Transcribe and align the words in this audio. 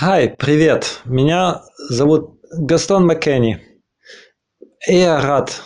Hi, 0.00 0.28
привет. 0.28 1.00
Меня 1.06 1.64
зовут 1.88 2.38
Гастон 2.52 3.04
Маккенни. 3.04 3.60
И 4.86 4.94
я 4.94 5.20
рад 5.20 5.60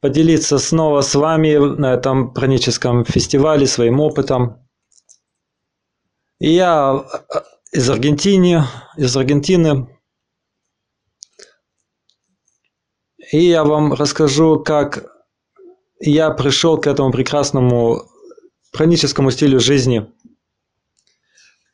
поделиться 0.00 0.58
снова 0.58 1.02
с 1.02 1.14
вами 1.14 1.56
на 1.56 1.92
этом 1.92 2.32
праническом 2.32 3.04
фестивале 3.04 3.66
своим 3.66 4.00
опытом. 4.00 4.66
И 6.38 6.48
я 6.48 7.04
э, 7.04 7.40
из 7.72 7.90
Аргентины, 7.90 8.62
из 8.96 9.14
Аргентины. 9.14 9.98
И 13.32 13.44
я 13.44 13.64
вам 13.64 13.92
расскажу, 13.92 14.60
как 14.60 15.04
я 16.00 16.30
пришел 16.30 16.80
к 16.80 16.86
этому 16.86 17.12
прекрасному 17.12 18.00
праническому 18.72 19.30
стилю 19.30 19.60
жизни– 19.60 20.10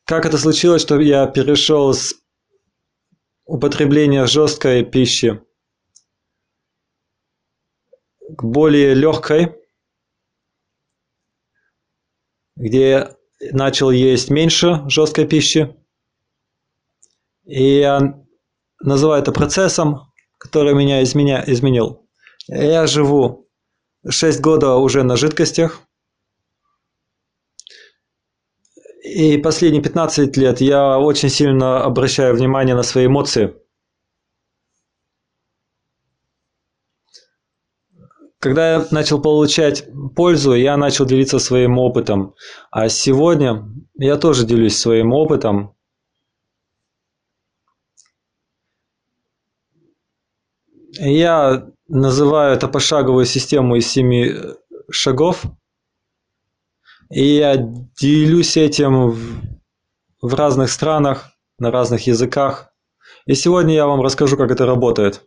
как 0.09 0.25
это 0.25 0.39
случилось, 0.39 0.81
что 0.81 0.99
я 0.99 1.27
перешел 1.27 1.93
с 1.93 2.15
употребления 3.45 4.25
жесткой 4.25 4.83
пищи 4.83 5.39
к 8.19 8.43
более 8.43 8.95
легкой, 8.95 9.55
где 12.57 12.89
я 12.89 13.17
начал 13.53 13.91
есть 13.91 14.31
меньше 14.31 14.83
жесткой 14.89 15.29
пищи. 15.29 15.77
И 17.45 17.81
я 17.81 18.25
называю 18.81 19.21
это 19.21 19.31
процессом, 19.31 20.11
который 20.39 20.73
меня 20.73 21.03
изменя, 21.03 21.45
изменил. 21.47 22.09
Я 22.47 22.87
живу 22.87 23.47
6 24.09 24.41
года 24.41 24.77
уже 24.77 25.03
на 25.03 25.17
жидкостях. 25.17 25.83
И 29.09 29.39
последние 29.39 29.83
15 29.83 30.37
лет 30.37 30.61
я 30.61 30.99
очень 30.99 31.31
сильно 31.31 31.83
обращаю 31.83 32.35
внимание 32.35 32.75
на 32.75 32.83
свои 32.83 33.07
эмоции. 33.07 33.55
Когда 38.39 38.75
я 38.75 38.87
начал 38.91 39.21
получать 39.21 39.87
пользу, 40.15 40.53
я 40.53 40.77
начал 40.77 41.07
делиться 41.07 41.39
своим 41.39 41.79
опытом. 41.79 42.35
А 42.71 42.91
сегодня 42.91 43.65
я 43.95 44.19
тоже 44.19 44.45
делюсь 44.45 44.77
своим 44.77 45.15
опытом. 45.15 45.75
Я 50.99 51.67
называю 51.89 52.55
это 52.55 52.69
пошаговую 52.69 53.25
систему 53.25 53.77
из 53.77 53.89
семи 53.89 54.35
шагов– 54.91 55.45
и 57.11 57.37
я 57.37 57.57
делюсь 57.57 58.57
этим 58.57 59.11
в, 59.11 59.43
в 60.21 60.35
разных 60.35 60.71
странах, 60.71 61.31
на 61.59 61.71
разных 61.71 62.07
языках. 62.07 62.73
И 63.27 63.35
сегодня 63.35 63.75
я 63.75 63.87
вам 63.87 64.03
расскажу, 64.03 64.37
как 64.37 64.51
это 64.51 64.67
работает. 64.67 65.25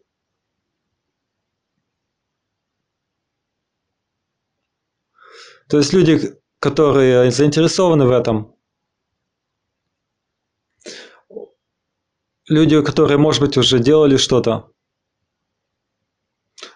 То 5.67 5.77
есть 5.77 5.93
люди, 5.93 6.35
которые 6.59 7.31
заинтересованы 7.31 8.05
в 8.05 8.11
этом, 8.11 8.55
люди, 12.47 12.81
которые, 12.81 13.17
может 13.17 13.41
быть, 13.41 13.57
уже 13.57 13.79
делали 13.79 14.17
что-то, 14.17 14.71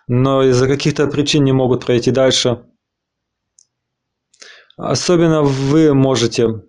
но 0.07 0.43
из-за 0.43 0.67
каких-то 0.67 1.07
причин 1.07 1.43
не 1.43 1.51
могут 1.51 1.85
пройти 1.85 2.09
дальше– 2.09 2.65
Особенно 4.77 5.41
вы 5.41 5.93
можете 5.93 6.63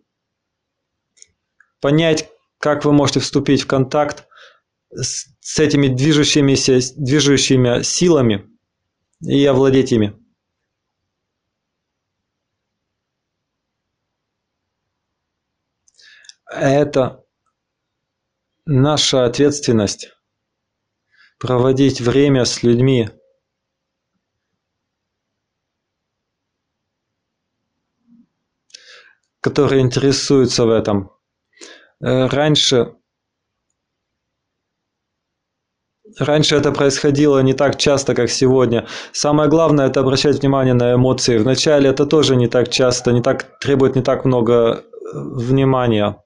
понять, 1.81 2.31
как 2.59 2.85
вы 2.85 2.93
можете 2.93 3.21
вступить 3.21 3.63
в 3.63 3.67
контакт 3.67 4.27
с, 4.91 5.27
с 5.41 5.59
этими 5.59 5.89
движущимися, 5.89 6.79
движущими 6.97 7.83
силами 7.83 8.49
и 9.21 9.45
овладеть 9.45 9.93
ими. 9.93 10.17
Это 16.49 17.25
наша 18.65 19.25
ответственность 19.25 20.13
проводить 21.39 22.01
время 22.01 22.45
с 22.45 22.63
людьми, 22.63 23.11
которые 29.47 29.81
интересуются 29.81 30.65
в 30.65 30.71
этом. 30.71 31.11
Э, 32.01 32.27
раньше 32.27 32.95
Раньше 36.19 36.57
это 36.57 36.73
происходило 36.73 37.43
не 37.43 37.53
так 37.53 37.77
часто, 37.77 38.15
как 38.15 38.31
сегодня. 38.31 38.87
Самое 39.13 39.49
главное– 39.49 39.87
это 39.91 40.01
обращать 40.01 40.41
внимание 40.41 40.75
на 40.75 40.95
эмоции. 40.95 41.39
Вначале 41.39 41.91
это 41.91 42.07
тоже 42.07 42.37
не 42.37 42.49
так 42.49 42.71
часто, 42.71 43.13
не 43.13 43.23
так, 43.23 43.59
требует 43.61 43.97
не 43.97 44.03
так 44.03 44.25
много 44.25 44.55
э, 44.55 44.81
внимания. 45.15 46.17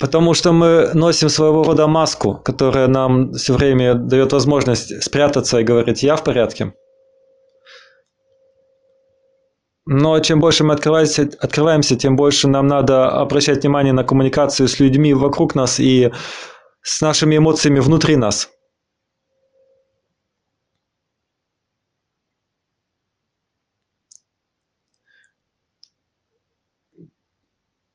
Потому 0.00 0.34
что 0.34 0.52
мы 0.52 0.90
носим 0.94 1.28
своего 1.28 1.64
рода 1.64 1.86
маску, 1.88 2.34
которая 2.44 2.88
нам 2.88 3.32
все 3.32 3.54
время 3.54 3.94
дает 3.94 4.32
возможность 4.32 5.02
спрятаться 5.02 5.58
и 5.58 5.64
говорить 5.64 6.02
«я 6.02 6.14
в 6.16 6.22
порядке». 6.22 6.72
Но 9.90 10.20
чем 10.20 10.38
больше 10.38 10.64
мы 10.64 10.74
открываемся, 10.74 11.22
открываемся, 11.40 11.96
тем 11.96 12.14
больше 12.14 12.46
нам 12.46 12.66
надо 12.66 13.08
обращать 13.08 13.62
внимание 13.62 13.94
на 13.94 14.04
коммуникацию 14.04 14.68
с 14.68 14.78
людьми 14.80 15.14
вокруг 15.14 15.54
нас 15.54 15.80
и 15.80 16.12
с 16.82 17.00
нашими 17.00 17.38
эмоциями 17.38 17.80
внутри 17.80 18.16
нас. 18.16 18.50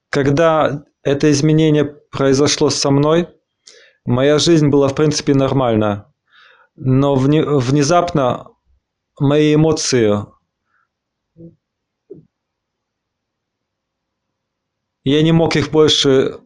Когда 0.10 0.84
это 1.04 1.30
изменение 1.30 1.86
произошло 1.86 2.72
со 2.72 2.90
мной, 2.90 3.28
моя 4.04 4.40
жизнь 4.40 4.70
была 4.70 4.88
в 4.88 4.96
принципе 4.96 5.36
нормальна. 5.36 6.12
Но 6.76 7.14
внезапно 7.14 8.48
мои 9.20 9.54
эмоции 9.54 10.33
Я 15.04 15.22
не 15.22 15.32
мог 15.32 15.56
их 15.56 15.72
больше 15.72 16.40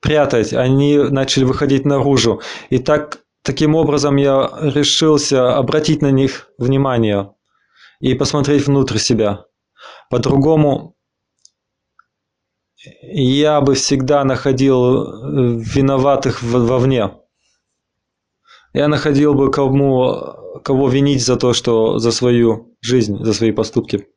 прятать, 0.00 0.52
они 0.52 0.98
начали 0.98 1.44
выходить 1.44 1.84
наружу. 1.84 2.40
И 2.70 2.78
так, 2.78 3.20
таким 3.42 3.74
образом 3.74 4.16
я 4.16 4.50
решился 4.60 5.56
обратить 5.56 6.02
на 6.02 6.10
них 6.10 6.48
внимание 6.58 7.32
и 8.00 8.14
посмотреть 8.14 8.66
внутрь 8.66 8.98
себя. 8.98 9.46
По-другому 10.10 10.96
я 13.02 13.60
бы 13.60 13.74
всегда 13.74 14.24
находил 14.24 15.04
э, 15.04 15.58
виноватых 15.58 16.42
вовне. 16.42 17.10
Я 18.72 18.88
находил 18.88 19.34
бы 19.34 19.50
кому, 19.50 20.60
кого 20.64 20.88
винить 20.88 21.24
за 21.24 21.36
то, 21.36 21.52
что 21.52 21.98
за 21.98 22.10
свою 22.12 22.76
жизнь, 22.80 23.24
за 23.24 23.32
свои 23.32 23.52
поступки. 23.52 24.08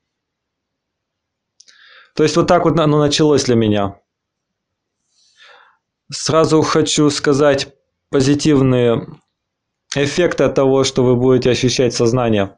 То 2.18 2.24
есть 2.24 2.36
вот 2.36 2.48
так 2.48 2.66
вот 2.66 2.80
оно 2.80 2.98
началось 2.98 3.44
для 3.44 3.54
меня. 3.54 4.02
Сразу 6.12 6.64
хочу 6.64 7.12
сказать 7.12 7.76
позитивные 8.10 9.06
эффекты 9.96 10.46
от 10.46 10.56
того, 10.56 10.84
что 10.84 11.04
вы 11.04 11.16
будете 11.16 11.52
ощущать 11.52 11.94
сознание. 11.94 12.58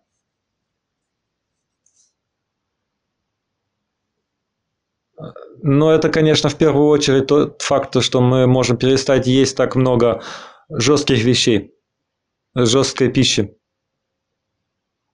Но 5.62 5.92
это, 5.92 6.08
конечно, 6.08 6.48
в 6.48 6.56
первую 6.56 6.88
очередь 6.88 7.28
тот 7.28 7.62
факт, 7.62 8.02
что 8.02 8.22
мы 8.22 8.48
можем 8.48 8.78
перестать 8.78 9.28
есть 9.28 9.58
так 9.58 9.76
много 9.76 10.24
жестких 10.70 11.22
вещей, 11.26 11.76
жесткой 12.56 13.12
пищи, 13.12 13.58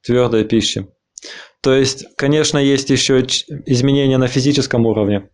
твердой 0.03 0.45
пищи. 0.45 0.94
То 1.61 1.73
есть, 1.73 2.05
конечно, 2.15 2.57
есть 2.57 2.89
еще 2.89 3.21
изменения 3.21 4.17
на 4.17 4.27
физическом 4.27 4.85
уровне. 4.85 5.29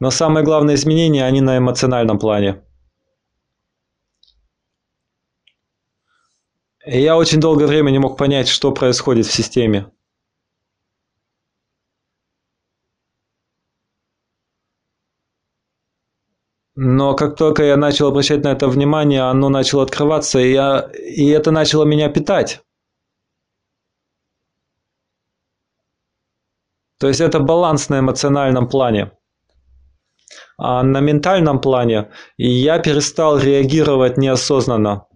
Но 0.00 0.10
самые 0.10 0.44
главные 0.44 0.74
изменения, 0.74 1.24
они 1.24 1.40
на 1.40 1.58
эмоциональном 1.58 2.18
плане. 2.18 2.62
И 6.84 7.00
я 7.00 7.16
очень 7.16 7.40
долгое 7.40 7.66
время 7.66 7.90
не 7.90 7.98
мог 7.98 8.16
понять, 8.16 8.48
что 8.48 8.72
происходит 8.72 9.26
в 9.26 9.32
системе. 9.32 9.90
Но 16.76 17.14
как 17.14 17.36
только 17.36 17.64
я 17.64 17.76
начал 17.78 18.08
обращать 18.08 18.44
на 18.44 18.48
это 18.52 18.68
внимание, 18.68 19.22
оно 19.22 19.48
начало 19.48 19.82
открываться, 19.82 20.38
и, 20.38 20.52
я, 20.52 20.90
и 20.94 21.26
это 21.28 21.50
начало 21.50 21.84
меня 21.84 22.10
питать. 22.10 22.65
То 26.98 27.08
есть 27.08 27.20
это 27.20 27.40
баланс 27.40 27.88
на 27.88 28.00
эмоциональном 28.00 28.68
плане. 28.68 29.12
А 30.58 30.82
на 30.82 31.00
ментальном 31.00 31.60
плане 31.60 32.10
я 32.38 32.78
перестал 32.78 33.38
реагировать 33.38 34.16
неосознанно. 34.16 35.06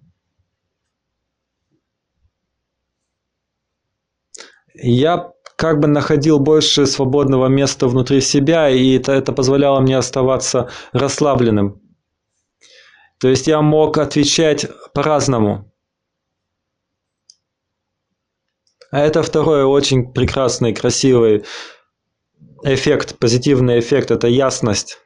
Я 4.75 5.33
как 5.57 5.81
бы 5.81 5.89
находил 5.89 6.39
больше 6.39 6.87
свободного 6.87 7.47
места 7.47 7.87
внутри 7.87 8.21
себя, 8.21 8.69
и 8.71 8.97
это, 8.97 9.13
это 9.13 9.33
позволяло 9.33 9.81
мне 9.81 9.97
оставаться 9.97 10.71
расслабленным. 10.93 11.81
То 13.19 13.29
есть 13.29 13.47
я 13.47 13.61
мог 13.61 13.99
отвечать 13.99 14.67
по-разному. 14.95 15.70
А 18.91 19.01
это 19.01 19.23
второй 19.23 19.65
очень 19.65 20.13
прекрасный, 20.13 20.75
красивый 20.75 21.45
эффект, 22.65 23.19
позитивный 23.19 23.79
эффект– 23.79 24.11
это 24.13 24.27
ясность. 24.27 24.99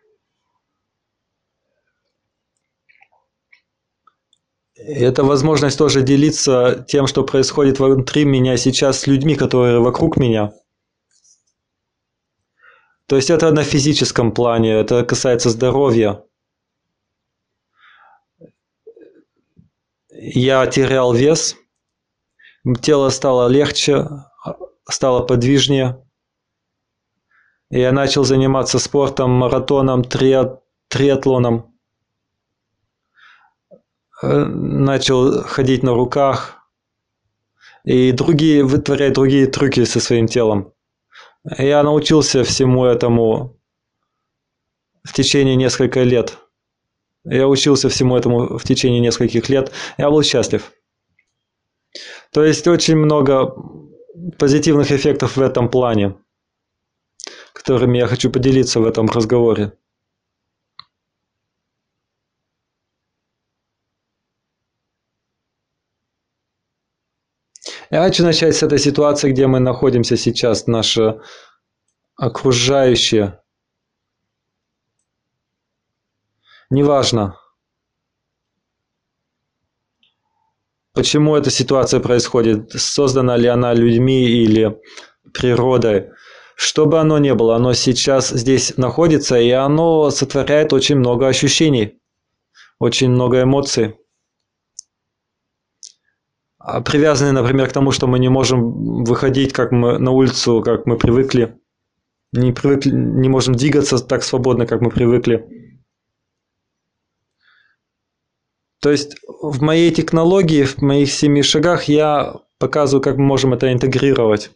Это 4.77 5.23
возможность 5.23 5.79
тоже 5.79 6.03
делиться 6.03 6.85
тем, 6.89 7.07
что 7.07 7.25
происходит 7.25 7.79
внутри 7.79 8.25
меня 8.25 8.57
сейчас 8.57 9.01
с 9.01 9.07
людьми, 9.07 9.35
которые 9.35 9.81
вокруг 9.81 10.17
меня. 10.17 10.53
То 13.07 13.17
есть 13.17 13.31
это 13.31 13.51
на 13.53 13.65
физическом 13.65 14.33
плане, 14.33 14.73
это 14.73 15.05
касается 15.05 15.51
здоровья. 15.51 16.25
Я 20.11 20.67
терял 20.67 21.13
вес, 21.13 21.57
тело 22.81 23.11
стало 23.11 23.49
легче, 23.49 24.09
стало 24.89 25.23
подвижнее. 25.23 26.01
Я 27.71 27.93
начал 27.93 28.25
заниматься 28.25 28.79
спортом, 28.79 29.31
маратоном, 29.31 30.05
триатлоном. 30.05 31.75
Э, 34.23 34.45
начал 34.45 35.43
ходить 35.43 35.83
на 35.83 35.93
руках 35.95 36.57
и 37.85 38.13
другие, 38.13 38.65
вытворять 38.65 39.15
другие 39.15 39.47
трюки 39.47 39.85
со 39.85 40.01
своим 40.01 40.27
телом. 40.27 40.73
Я 41.59 41.83
научился 41.83 42.45
всему 42.45 42.87
этому 42.87 43.61
в 45.03 45.13
течение 45.13 45.57
нескольких 45.57 46.05
лет. 46.05 46.39
Я 47.25 47.49
учился 47.49 47.89
всему 47.89 48.17
этому 48.17 48.59
в 48.59 48.65
течение 48.65 49.01
нескольких 49.01 49.49
лет. 49.49 49.73
Я 49.99 50.11
был 50.11 50.23
счастлив. 50.23 50.73
То 52.35 52.45
есть 52.45 52.67
очень 52.67 52.97
много 52.97 53.55
позитивных 54.41 54.91
эффектов 54.91 55.37
в 55.37 55.41
этом 55.41 55.71
плане, 55.71 56.19
которыми 57.53 57.99
я 57.99 58.09
хочу 58.09 58.29
поделиться 58.29 58.81
в 58.81 58.87
этом 58.87 59.07
разговоре. 59.07 59.73
Я 67.91 68.03
хочу 68.03 68.25
начать 68.25 68.57
с 68.57 68.65
этой 68.65 68.81
ситуации, 68.81 69.31
где 69.31 69.47
мы 69.47 69.61
находимся 69.61 70.17
сейчас, 70.17 70.67
наше 70.67 71.21
окружающее. 72.17 73.41
Неважно, 76.69 77.39
почему 80.95 81.37
эта 81.37 81.51
ситуация 81.51 82.01
происходит, 82.01 82.71
создана 82.73 83.37
ли 83.37 83.49
она 83.49 83.75
людьми 83.75 84.25
или 84.25 84.79
природой. 85.35 86.11
Что 86.57 86.87
бы 86.87 87.01
оно 87.01 87.19
ни 87.19 87.33
было, 87.33 87.57
оно 87.57 87.73
сейчас 87.75 88.31
здесь 88.31 88.77
находится, 88.77 89.39
и 89.39 89.51
оно 89.51 90.11
сотворяет 90.11 90.73
очень 90.73 90.97
много 90.97 91.27
ощущений, 91.27 91.99
очень 92.79 93.11
много 93.11 93.43
эмоций. 93.43 93.97
А 96.59 96.81
привязаны, 96.81 97.33
например, 97.33 97.69
к 97.69 97.73
тому, 97.73 97.91
что 97.91 98.07
мы 98.07 98.19
не 98.21 98.29
можем 98.29 99.05
выходить 99.05 99.53
как 99.53 99.73
мы 99.73 99.99
на 99.99 100.13
улицу, 100.13 100.63
как 100.63 100.87
мы 100.87 100.97
привыкли, 100.97 101.59
не, 102.33 102.53
привыкли, 102.53 102.91
не 102.91 103.29
можем 103.29 103.55
двигаться 103.55 103.99
так 103.99 104.23
свободно, 104.23 104.67
как 104.67 104.81
мы 104.81 104.91
привыкли. 104.91 105.64
То 108.85 108.91
есть 108.91 109.17
в 109.27 109.63
моей 109.63 109.91
технологии, 109.91 110.65
в 110.65 110.83
моих 110.83 111.11
семи 111.11 111.43
шагах 111.43 111.85
я 111.85 112.35
показываю, 112.59 113.03
как 113.03 113.17
мы 113.17 113.25
можем 113.25 113.55
это 113.55 113.73
интегрировать. 113.73 114.51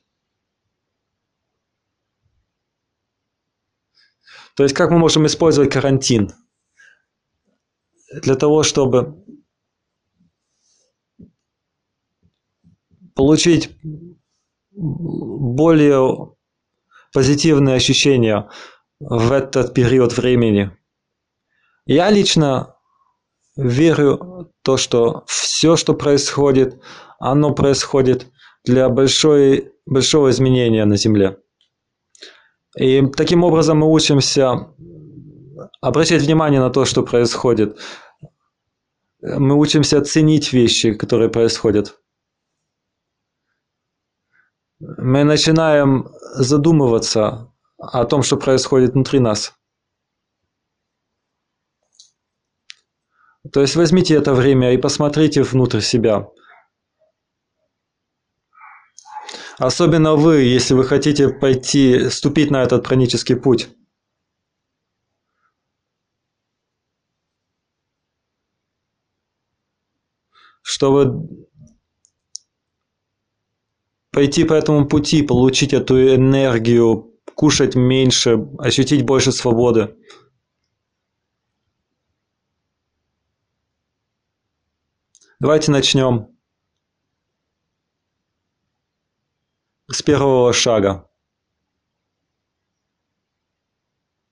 То 4.55 4.65
есть 4.65 4.75
как 4.75 4.91
мы 4.91 4.99
можем 4.99 5.25
использовать 5.25 5.73
карантин 5.73 6.35
для 8.21 8.35
того, 8.35 8.65
чтобы 8.65 9.25
получить 13.15 13.79
более 14.73 16.37
позитивные 17.15 17.77
ощущения 17.77 18.51
в 19.01 19.33
этот 19.33 19.73
период 19.73 20.19
времени. 20.19 20.71
Я 21.87 22.11
лично 22.11 22.78
верю 23.59 24.51
то, 24.63 24.77
что 24.77 25.25
все, 25.27 25.77
что 25.77 25.95
происходит, 25.95 26.81
оно 27.19 27.53
происходит 27.53 28.27
для 28.65 28.89
большой, 28.89 29.73
большого 29.85 30.31
изменения 30.31 30.85
на 30.85 30.97
Земле. 30.97 31.39
И 32.79 33.07
таким 33.17 33.45
образом 33.45 33.79
мы 33.79 33.93
учимся 33.93 34.69
обращать 35.81 36.23
внимание 36.23 36.61
на 36.61 36.71
то, 36.71 36.85
что 36.85 37.03
происходит. 37.03 37.79
Мы 39.21 39.55
учимся 39.57 40.01
ценить 40.01 40.53
вещи, 40.53 40.95
которые 40.95 41.29
происходят 41.29 41.99
мы 44.81 45.25
начинаем 45.25 46.09
задумываться 46.35 47.53
о 47.79 48.05
том, 48.05 48.23
что 48.23 48.37
происходит 48.37 48.95
внутри 48.95 49.19
нас. 49.19 49.55
То 53.53 53.61
есть 53.61 53.77
возьмите 53.77 54.15
это 54.15 54.35
время 54.35 54.73
и 54.75 54.77
посмотрите 54.79 55.43
внутрь 55.43 55.81
себя. 55.81 56.29
Особенно 59.59 60.15
вы, 60.15 60.43
если 60.43 60.75
вы 60.75 60.85
хотите 60.85 61.29
пойти, 61.29 62.11
ступить 62.11 62.51
на 62.51 62.63
этот 62.63 62.85
пранический 62.85 63.37
путь. 63.37 63.69
Чтобы 70.63 71.29
пойти 74.13 74.45
по 74.45 74.55
этому 74.55 74.87
пути, 74.87 75.23
получить 75.23 75.73
эту 75.73 76.15
энергию, 76.15 77.15
кушать 77.35 77.75
меньше, 77.75 78.49
ощутить 78.59 79.05
больше 79.05 79.33
свободы. 79.33 79.97
Давайте 85.41 85.71
начнем 85.71 86.37
с 89.87 90.03
первого 90.03 90.53
шага. 90.53 91.09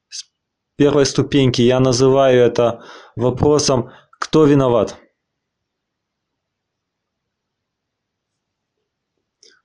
С 0.09 0.25
первой 0.75 1.07
ступеньки 1.07 1.63
я 1.63 1.79
называю 1.79 2.41
это 2.41 2.83
вопросом 3.15 3.93
«Кто 4.19 4.47
виноват?». 4.47 4.97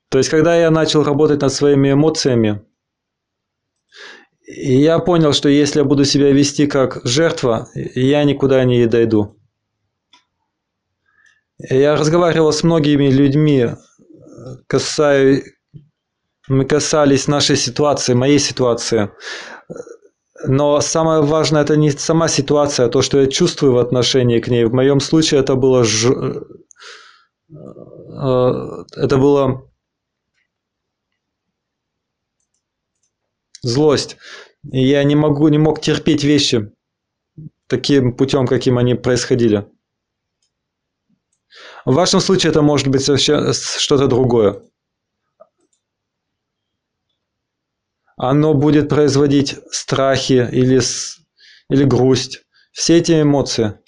То 0.09 0.19
есть, 0.19 0.29
когда 0.29 0.55
я 0.55 0.69
начал 0.69 1.03
работать 1.03 1.41
над 1.41 1.51
своими 1.51 1.93
эмоциями, 1.93 2.67
я 4.45 4.99
понял, 4.99 5.33
что 5.33 5.49
если 5.49 5.79
я 5.79 5.85
буду 5.85 6.05
себя 6.05 6.31
вести 6.31 6.67
как 6.67 7.03
жертва, 7.03 7.67
я 7.73 8.23
никуда 8.25 8.63
не 8.63 8.85
дойду. 8.85 9.40
Я 11.69 11.95
разговаривал 11.95 12.51
с 12.51 12.63
многими 12.63 13.07
людьми, 13.07 13.69
касая, 14.67 15.43
мы 16.47 16.65
касались 16.65 17.27
нашей 17.27 17.55
ситуации, 17.55 18.13
моей 18.13 18.39
ситуации. 18.39 19.11
Но 20.47 20.81
самое 20.81 21.21
важное 21.21 21.61
это 21.61 21.77
не 21.77 21.91
сама 21.91 22.27
ситуация, 22.27 22.87
а 22.87 22.89
то, 22.89 23.01
что 23.01 23.19
я 23.19 23.27
чувствую 23.27 23.73
в 23.73 23.77
отношении 23.77 24.39
к 24.39 24.47
ней. 24.47 24.65
В 24.65 24.73
моем 24.73 24.99
случае 24.99 25.41
это 25.41 25.55
было 25.55 25.83
ж... 25.83 26.11
Э, 27.51 28.85
это 28.95 29.17
было 29.17 29.69
злость. 33.61 34.17
И 34.71 34.83
я 34.87 35.03
не, 35.03 35.15
могу, 35.15 35.47
не 35.49 35.59
мог 35.59 35.79
терпеть 35.79 36.23
вещи 36.23 36.71
таким 37.67 38.15
путем, 38.15 38.47
каким 38.47 38.79
они 38.79 38.95
происходили. 38.95 39.67
В 41.85 41.93
вашем 41.93 42.19
случае 42.19 42.51
это 42.51 42.61
может 42.61 42.87
быть 42.87 43.03
совершенно 43.03 43.53
что-то 43.53 44.07
другое. 44.07 44.61
Оно 48.17 48.53
будет 48.53 48.89
производить 48.89 49.57
страхи 49.71 50.47
или 50.51 50.79
или 51.69 51.83
грусть. 51.85 52.43
Все 52.71 52.97
эти 52.97 53.21
эмоции. 53.21 53.79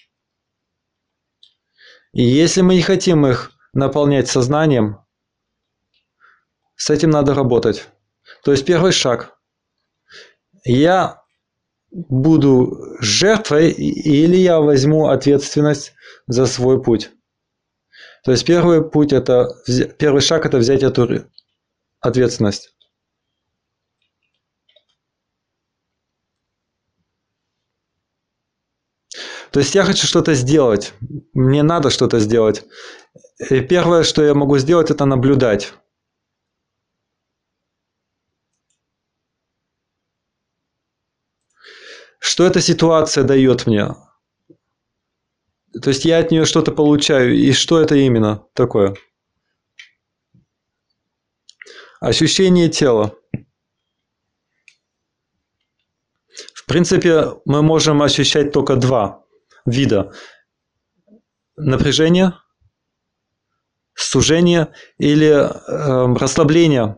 И 2.13 2.23
если 2.23 2.61
мы 2.61 2.75
не 2.75 2.81
хотим 2.81 3.25
их 3.27 3.51
наполнять 3.73 4.27
сознанием, 4.27 4.99
с 6.75 6.89
этим 6.89 7.11
надо 7.11 7.33
работать. 7.33 7.89
То 8.43 8.51
есть 8.51 8.65
первый 8.65 8.91
шаг. 8.91 9.37
Я 10.65 11.21
буду 11.91 12.97
жертвой 12.99 13.71
или 13.71 14.37
я 14.37 14.59
возьму 14.59 15.07
ответственность 15.07 15.93
за 16.27 16.45
свой 16.45 16.81
путь. 16.81 17.11
То 18.23 18.31
есть 18.31 18.45
первый 18.45 18.81
путь 18.89 19.11
это 19.11 19.49
первый 19.99 20.21
шаг 20.21 20.45
это 20.45 20.57
взять 20.57 20.81
эту 20.81 21.25
ответственность. 21.99 22.73
То 29.51 29.59
есть 29.59 29.75
я 29.75 29.83
хочу 29.83 30.07
что-то 30.07 30.33
сделать, 30.33 30.93
мне 31.33 31.61
надо 31.61 31.89
что-то 31.91 32.19
сделать. 32.19 32.65
И 33.51 33.61
первое, 33.61 34.03
что 34.03 34.23
я 34.23 34.33
могу 34.33 34.57
сделать, 34.57 34.89
это 34.89 35.05
наблюдать. 35.05 35.73
Что 42.19 42.45
эта 42.45 42.61
ситуация 42.61 43.23
дает 43.25 43.67
мне? 43.67 43.89
То 45.81 45.89
есть 45.89 46.05
я 46.05 46.19
от 46.19 46.31
нее 46.31 46.45
что-то 46.45 46.71
получаю, 46.71 47.35
и 47.35 47.51
что 47.51 47.79
это 47.79 47.95
именно 47.95 48.45
такое? 48.53 48.95
Ощущение 51.99 52.69
тела. 52.69 53.15
В 56.53 56.65
принципе, 56.65 57.25
мы 57.45 57.61
можем 57.61 58.01
ощущать 58.01 58.51
только 58.51 58.75
два 58.75 59.23
вида. 59.65 60.13
Напряжение, 61.55 62.33
сужение 63.93 64.73
или 64.97 65.27
э, 65.27 66.15
расслабление. 66.17 66.97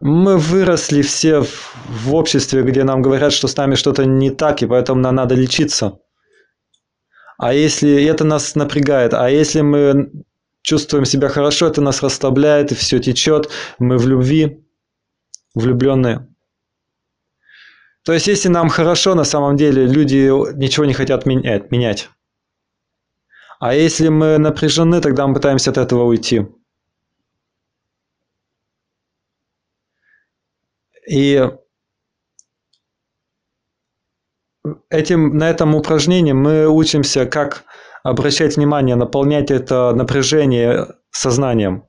Мы 0.00 0.36
выросли 0.36 1.02
все 1.02 1.42
в, 1.42 1.74
в 1.88 2.14
обществе, 2.14 2.62
где 2.62 2.84
нам 2.84 3.02
говорят, 3.02 3.32
что 3.32 3.48
с 3.48 3.56
нами 3.56 3.74
что-то 3.74 4.04
не 4.04 4.30
так, 4.30 4.62
и 4.62 4.66
поэтому 4.66 5.00
нам 5.00 5.16
надо 5.16 5.34
лечиться. 5.34 5.98
А 7.36 7.52
если 7.52 8.04
это 8.04 8.24
нас 8.24 8.54
напрягает, 8.54 9.14
а 9.14 9.28
если 9.28 9.60
мы 9.60 10.10
чувствуем 10.62 11.04
себя 11.04 11.28
хорошо, 11.28 11.66
это 11.66 11.80
нас 11.80 12.02
расслабляет, 12.02 12.72
и 12.72 12.74
все 12.74 12.98
течет, 12.98 13.48
мы 13.78 13.96
в 13.96 14.06
любви, 14.06 14.64
влюбленные. 15.54 16.28
То 18.04 18.12
есть, 18.12 18.26
если 18.26 18.48
нам 18.48 18.68
хорошо, 18.68 19.14
на 19.14 19.24
самом 19.24 19.56
деле 19.56 19.86
люди 19.86 20.30
ничего 20.56 20.86
не 20.86 20.94
хотят 20.94 21.26
менять. 21.26 22.08
А 23.60 23.74
если 23.74 24.08
мы 24.08 24.38
напряжены, 24.38 25.00
тогда 25.00 25.26
мы 25.26 25.34
пытаемся 25.34 25.70
от 25.70 25.78
этого 25.78 26.04
уйти. 26.04 26.46
И 31.08 31.50
этим, 34.90 35.38
на 35.38 35.48
этом 35.48 35.74
упражнении 35.74 36.32
мы 36.32 36.68
учимся, 36.68 37.24
как 37.24 37.64
обращать 38.02 38.56
внимание, 38.56 38.94
наполнять 38.94 39.50
это 39.50 39.92
напряжение 39.94 40.86
сознанием. 41.10 41.88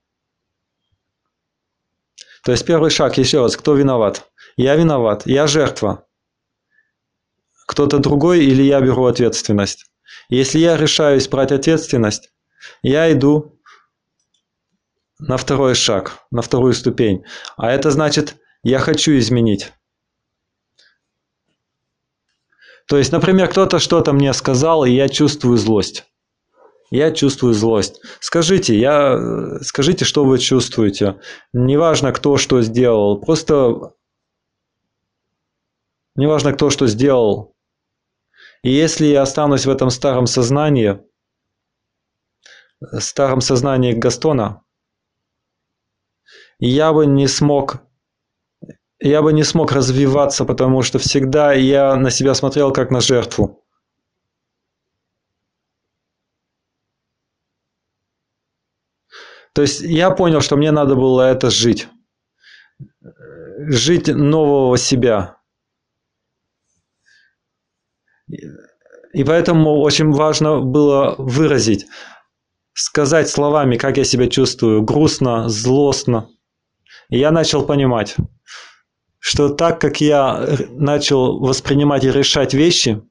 То 2.44 2.54
есть 2.54 2.66
первый 2.66 2.90
шаг, 2.90 3.18
еще 3.18 3.42
раз, 3.42 3.58
кто 3.58 3.76
виноват? 3.76 4.30
Я 4.56 4.76
виноват, 4.76 5.24
я 5.26 5.48
жертва. 5.48 6.06
Кто-то 7.68 8.00
другой 8.00 8.46
или 8.46 8.64
я 8.64 8.80
беру 8.80 9.06
ответственность. 9.06 9.86
Если 10.30 10.60
я 10.60 10.78
решаюсь 10.78 11.28
брать 11.28 11.52
ответственность, 11.52 12.32
я 12.82 13.12
иду 13.12 13.60
на 15.20 15.36
второй 15.36 15.76
шаг, 15.76 16.20
на 16.32 16.42
вторую 16.42 16.74
ступень. 16.74 17.26
А 17.58 17.70
это 17.72 17.92
значит, 17.92 18.38
я 18.64 18.80
хочу 18.80 19.18
изменить. 19.18 19.74
То 22.88 22.98
есть, 22.98 23.12
например, 23.12 23.50
кто-то 23.50 23.80
что-то 23.80 24.14
мне 24.14 24.34
сказал, 24.34 24.84
и 24.84 24.92
я 24.92 25.10
чувствую 25.10 25.58
злость. 25.58 26.06
Я 26.92 27.12
чувствую 27.12 27.54
злость. 27.54 28.02
Скажите, 28.20 28.76
я, 28.76 29.60
скажите, 29.62 30.06
что 30.06 30.26
вы 30.26 30.40
чувствуете. 30.40 31.22
Неважно, 31.54 32.12
кто 32.12 32.38
что 32.38 32.64
сделал. 32.64 33.22
Просто 33.22 33.94
неважно, 36.16 36.52
кто 36.54 36.72
что 36.72 36.88
сделал. 36.88 37.56
И 38.64 38.72
если 38.72 39.06
я 39.06 39.22
останусь 39.22 39.68
в 39.68 39.70
этом 39.70 39.92
старом 39.92 40.26
сознании, 40.26 41.00
старом 42.98 43.42
сознании 43.42 43.94
Гастона, 43.94 44.64
я 46.58 46.92
бы 46.92 47.06
не 47.06 47.28
смог 47.28 47.84
я 49.00 49.22
бы 49.22 49.32
не 49.34 49.44
смог 49.44 49.72
развиваться, 49.72 50.46
потому 50.46 50.82
что 50.82 51.00
всегда 51.00 51.54
я 51.54 51.96
на 51.96 52.10
себя 52.10 52.34
смотрел 52.34 52.72
как 52.74 52.92
на 52.92 53.02
жертву. 53.02 53.64
То 59.54 59.64
есть 59.64 59.82
я 59.82 60.12
понял, 60.12 60.42
что 60.42 60.58
мне 60.58 60.72
надо 60.72 60.96
было 60.96 61.22
это 61.30 61.50
жить. 61.50 61.88
Жить 63.58 64.08
нового 64.08 64.78
себя. 64.78 65.38
И 68.28 69.24
поэтому 69.24 69.80
очень 69.80 70.12
важно 70.12 70.60
было 70.60 71.16
выразить, 71.18 71.88
сказать 72.74 73.28
словами, 73.28 73.76
как 73.76 73.98
я 73.98 74.04
себя 74.04 74.28
чувствую, 74.28 74.84
грустно, 74.84 75.50
злостно. 75.50 76.30
И 77.10 77.18
я 77.18 77.32
начал 77.32 77.66
понимать 77.66 78.16
что 79.20 79.50
так 79.50 79.80
как 79.82 80.02
я 80.02 80.58
начал 80.70 81.40
воспринимать 81.40 82.06
и 82.06 82.12
решать 82.12 82.54
вещи, 82.54 83.02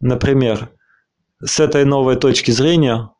например, 0.00 0.70
с 1.44 1.60
этой 1.60 1.84
новой 1.84 2.16
точки 2.16 2.50
зрения, 2.50 3.10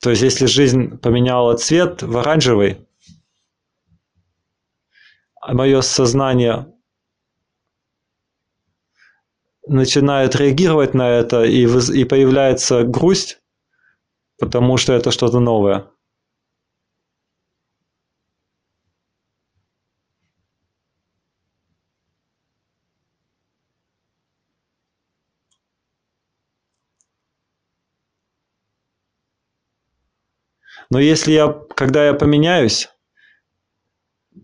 то 0.00 0.10
есть 0.10 0.22
если 0.22 0.46
жизнь 0.46 0.98
поменяла 0.98 1.56
цвет 1.56 2.02
в 2.02 2.16
оранжевый, 2.16 2.86
а 5.40 5.52
мое 5.52 5.82
сознание 5.82 6.72
начинает 9.66 10.34
реагировать 10.36 10.94
на 10.94 11.08
это, 11.08 11.44
и, 11.44 11.64
и 11.64 12.04
появляется 12.04 12.84
грусть, 12.84 13.42
потому 14.38 14.78
что 14.78 14.94
это 14.94 15.10
что-то 15.10 15.40
новое– 15.40 15.90
Но 30.90 30.98
если 31.00 31.32
я, 31.32 31.48
когда 31.48 32.06
я 32.06 32.14
поменяюсь, 32.14 32.88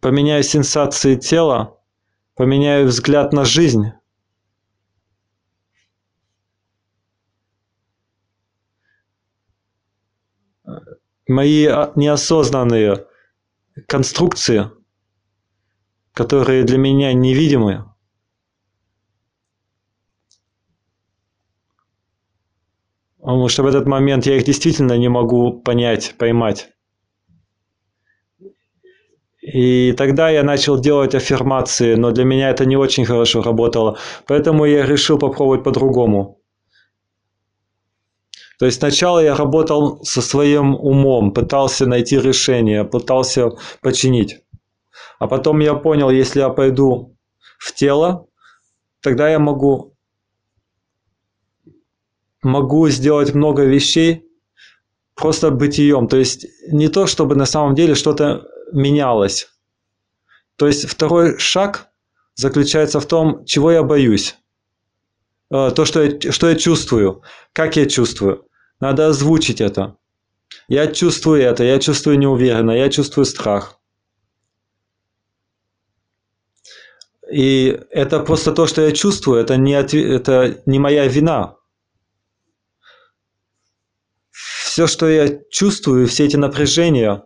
поменяю 0.00 0.42
сенсации 0.42 1.16
тела, 1.16 1.78
поменяю 2.34 2.86
взгляд 2.86 3.32
на 3.32 3.44
жизнь, 3.44 3.92
мои 11.28 11.68
неосознанные 11.94 13.06
конструкции, 13.86 14.70
которые 16.12 16.64
для 16.64 16.78
меня 16.78 17.12
невидимы, 17.12 17.89
Потому 23.30 23.48
что 23.48 23.62
в 23.62 23.66
этот 23.66 23.86
момент 23.86 24.26
я 24.26 24.36
их 24.38 24.42
действительно 24.42 24.98
не 24.98 25.08
могу 25.08 25.52
понять, 25.52 26.16
поймать. 26.18 26.70
И 29.40 29.92
тогда 29.92 30.30
я 30.30 30.42
начал 30.42 30.80
делать 30.80 31.14
аффирмации, 31.14 31.94
но 31.94 32.10
для 32.10 32.24
меня 32.24 32.50
это 32.50 32.64
не 32.64 32.76
очень 32.76 33.04
хорошо 33.04 33.40
работало. 33.40 33.98
Поэтому 34.26 34.64
я 34.64 34.84
решил 34.84 35.16
попробовать 35.16 35.62
по-другому. 35.62 36.40
То 38.58 38.66
есть 38.66 38.78
сначала 38.78 39.20
я 39.20 39.36
работал 39.36 40.02
со 40.02 40.20
своим 40.22 40.74
умом, 40.74 41.32
пытался 41.32 41.86
найти 41.86 42.18
решение, 42.18 42.82
пытался 42.82 43.50
починить. 43.80 44.40
А 45.20 45.28
потом 45.28 45.60
я 45.60 45.74
понял, 45.74 46.10
если 46.10 46.40
я 46.40 46.48
пойду 46.48 47.16
в 47.60 47.76
тело, 47.76 48.26
тогда 49.00 49.30
я 49.30 49.38
могу 49.38 49.89
могу 52.42 52.88
сделать 52.88 53.34
много 53.34 53.64
вещей 53.64 54.24
просто 55.14 55.50
бытием. 55.50 56.08
То 56.08 56.16
есть 56.16 56.46
не 56.68 56.88
то, 56.88 57.06
чтобы 57.06 57.34
на 57.36 57.46
самом 57.46 57.74
деле 57.74 57.94
что-то 57.94 58.46
менялось. 58.72 59.48
То 60.56 60.66
есть 60.66 60.88
второй 60.88 61.38
шаг 61.38 61.88
заключается 62.34 63.00
в 63.00 63.06
том, 63.06 63.44
чего 63.44 63.70
я 63.72 63.82
боюсь. 63.82 64.36
Э, 65.50 65.70
то, 65.74 65.84
что 65.84 66.02
я, 66.02 66.32
что 66.32 66.48
я 66.48 66.56
чувствую, 66.56 67.22
как 67.52 67.76
я 67.76 67.86
чувствую. 67.86 68.46
Надо 68.80 69.08
озвучить 69.08 69.60
это. 69.60 69.96
Я 70.68 70.86
чувствую 70.86 71.42
это, 71.42 71.64
я 71.64 71.78
чувствую 71.78 72.18
неуверенно, 72.18 72.72
я 72.72 72.88
чувствую 72.88 73.24
страх. 73.24 73.78
И 77.30 77.80
это 77.90 78.20
просто 78.20 78.52
то, 78.52 78.66
что 78.66 78.82
я 78.82 78.92
чувствую, 78.92 79.40
это 79.40 79.56
не, 79.56 79.74
это 79.74 80.62
не 80.66 80.78
моя 80.78 81.06
вина. 81.06 81.56
Все, 84.80 84.86
что 84.86 85.10
я 85.10 85.38
чувствую, 85.50 86.08
все 86.08 86.24
эти 86.24 86.36
напряжения, 86.36 87.22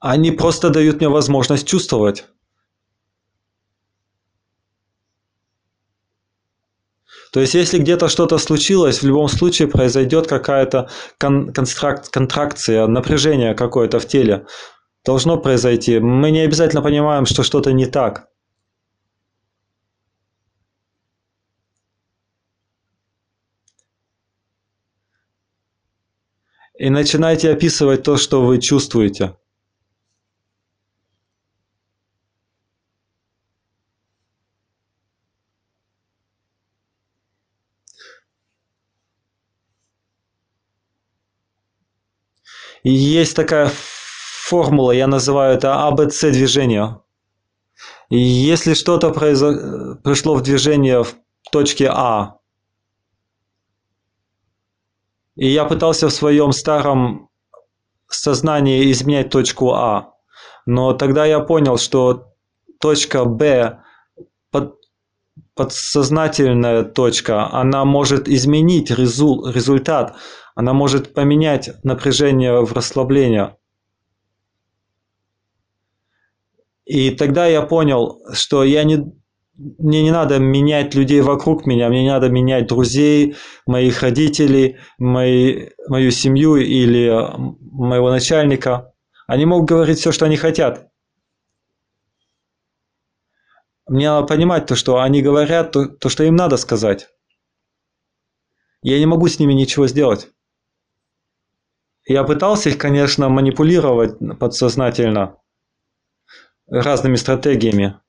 они 0.00 0.32
просто 0.32 0.68
дают 0.70 0.96
мне 0.96 1.08
возможность 1.08 1.64
чувствовать. 1.64 2.26
То 7.32 7.38
есть, 7.38 7.54
если 7.54 7.78
где-то 7.78 8.08
что-то 8.08 8.38
случилось, 8.38 9.00
в 9.00 9.06
любом 9.06 9.28
случае 9.28 9.68
произойдет 9.68 10.26
какая-то 10.26 10.90
кон- 11.20 11.52
контракция, 11.52 12.88
напряжение 12.88 13.54
какое-то 13.54 14.00
в 14.00 14.08
теле. 14.08 14.44
Должно 15.04 15.36
произойти. 15.36 16.00
Мы 16.00 16.32
не 16.32 16.40
обязательно 16.40 16.82
понимаем, 16.82 17.26
что 17.26 17.44
что-то 17.44 17.72
не 17.72 17.86
так. 17.86 18.27
И 26.78 26.90
начинайте 26.90 27.50
описывать 27.50 28.04
то, 28.04 28.16
что 28.16 28.42
вы 28.42 28.60
чувствуете. 28.60 29.36
И 42.84 42.92
есть 42.92 43.34
такая 43.34 43.70
формула, 43.74 44.92
я 44.92 45.08
называю 45.08 45.56
это 45.56 45.84
АБЦ 45.88 46.30
движение. 46.30 47.00
И 48.08 48.18
если 48.18 48.74
что-то 48.74 49.10
произо... 49.10 49.96
пришло 50.04 50.36
в 50.36 50.42
движение 50.42 51.02
в 51.02 51.16
точке 51.50 51.88
А, 51.90 52.37
и 55.38 55.46
я 55.48 55.64
пытался 55.64 56.08
в 56.08 56.12
своем 56.12 56.50
старом 56.52 57.30
сознании 58.08 58.90
изменять 58.90 59.30
точку 59.30 59.72
А, 59.72 60.14
но 60.66 60.92
тогда 60.94 61.24
я 61.26 61.38
понял, 61.38 61.78
что 61.78 62.34
точка 62.80 63.24
Б, 63.24 63.80
под, 64.50 64.74
подсознательная 65.54 66.82
точка, 66.82 67.48
она 67.52 67.84
может 67.84 68.28
изменить 68.28 68.90
резул, 68.90 69.46
результат, 69.48 70.16
она 70.56 70.72
может 70.72 71.14
поменять 71.14 71.70
напряжение 71.84 72.60
в 72.64 72.72
расслабление. 72.72 73.56
И 76.84 77.12
тогда 77.12 77.46
я 77.46 77.62
понял, 77.62 78.20
что 78.32 78.64
я 78.64 78.82
не, 78.82 79.12
мне 79.58 80.02
не 80.02 80.12
надо 80.12 80.38
менять 80.38 80.94
людей 80.94 81.20
вокруг 81.20 81.66
меня, 81.66 81.88
мне 81.88 82.04
не 82.04 82.10
надо 82.10 82.28
менять 82.28 82.68
друзей, 82.68 83.36
моих 83.66 84.02
родителей, 84.02 84.78
мои, 84.98 85.70
мою 85.88 86.10
семью 86.12 86.56
или 86.56 87.10
моего 87.36 88.10
начальника. 88.10 88.94
Они 89.26 89.46
могут 89.46 89.68
говорить 89.68 89.98
все, 89.98 90.12
что 90.12 90.26
они 90.26 90.36
хотят. 90.36 90.88
Мне 93.88 94.08
надо 94.08 94.26
понимать 94.26 94.66
то, 94.66 94.76
что 94.76 95.00
они 95.00 95.22
говорят, 95.22 95.72
то, 95.72 95.86
то 95.86 96.08
что 96.08 96.22
им 96.22 96.36
надо 96.36 96.56
сказать. 96.56 97.08
Я 98.82 98.98
не 98.98 99.06
могу 99.06 99.26
с 99.26 99.40
ними 99.40 99.54
ничего 99.54 99.88
сделать. 99.88 100.30
Я 102.06 102.22
пытался 102.22 102.68
их, 102.68 102.78
конечно, 102.78 103.28
манипулировать 103.28 104.18
подсознательно 104.38 105.36
разными 106.68 107.16
стратегиями. 107.16 108.00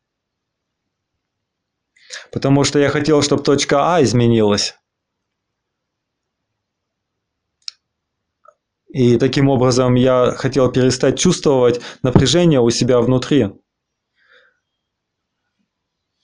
Потому 2.31 2.63
что 2.63 2.79
я 2.79 2.89
хотел, 2.89 3.21
чтобы 3.21 3.43
точка 3.43 3.95
А 3.95 4.03
изменилась. 4.03 4.75
И 8.89 9.17
таким 9.17 9.49
образом 9.49 9.95
я 9.95 10.31
хотел 10.31 10.71
перестать 10.71 11.19
чувствовать 11.19 11.79
напряжение 12.01 12.59
у 12.59 12.69
себя 12.71 12.99
внутри. 13.01 13.51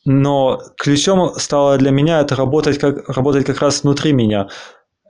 Но 0.03 0.61
ключом 0.77 1.33
стало 1.35 1.77
для 1.77 1.91
меня 1.91 2.21
это 2.21 2.35
работать 2.35 2.77
как, 2.77 3.07
работать 3.09 3.45
как 3.45 3.59
раз 3.59 3.83
внутри 3.83 4.13
меня. 4.13 4.49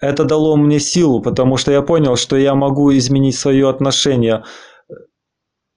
Это 0.01 0.25
дало 0.25 0.55
мне 0.57 0.79
силу, 0.79 1.21
потому 1.21 1.57
что 1.57 1.71
я 1.71 1.81
понял, 1.81 2.17
что 2.17 2.35
я 2.37 2.55
могу 2.55 2.93
изменить 2.93 3.37
свое 3.37 3.69
отношение, 3.69 4.43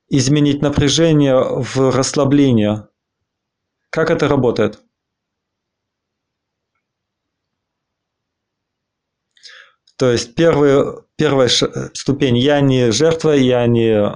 изменить 0.08 0.62
напряжение 0.62 1.36
в 1.36 1.94
расслабление. 1.96 2.88
Как 3.90 4.10
это 4.10 4.28
работает? 4.28 4.80
То 9.98 10.12
есть 10.12 10.36
первый, 10.36 11.02
первая 11.16 11.48
ступень 11.48 12.38
я 12.38 12.60
не 12.60 12.92
жертва, 12.92 13.32
я 13.32 13.66
не, 13.66 14.14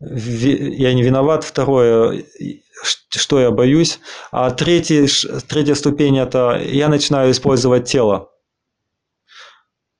я 0.00 0.92
не 0.92 1.02
виноват. 1.04 1.44
Второе, 1.44 2.24
что 3.10 3.40
я 3.40 3.52
боюсь. 3.52 4.00
А 4.32 4.50
третий, 4.50 5.06
третья 5.46 5.76
ступень 5.76 6.18
это 6.18 6.60
я 6.60 6.88
начинаю 6.88 7.30
использовать 7.30 7.88
тело. 7.88 8.32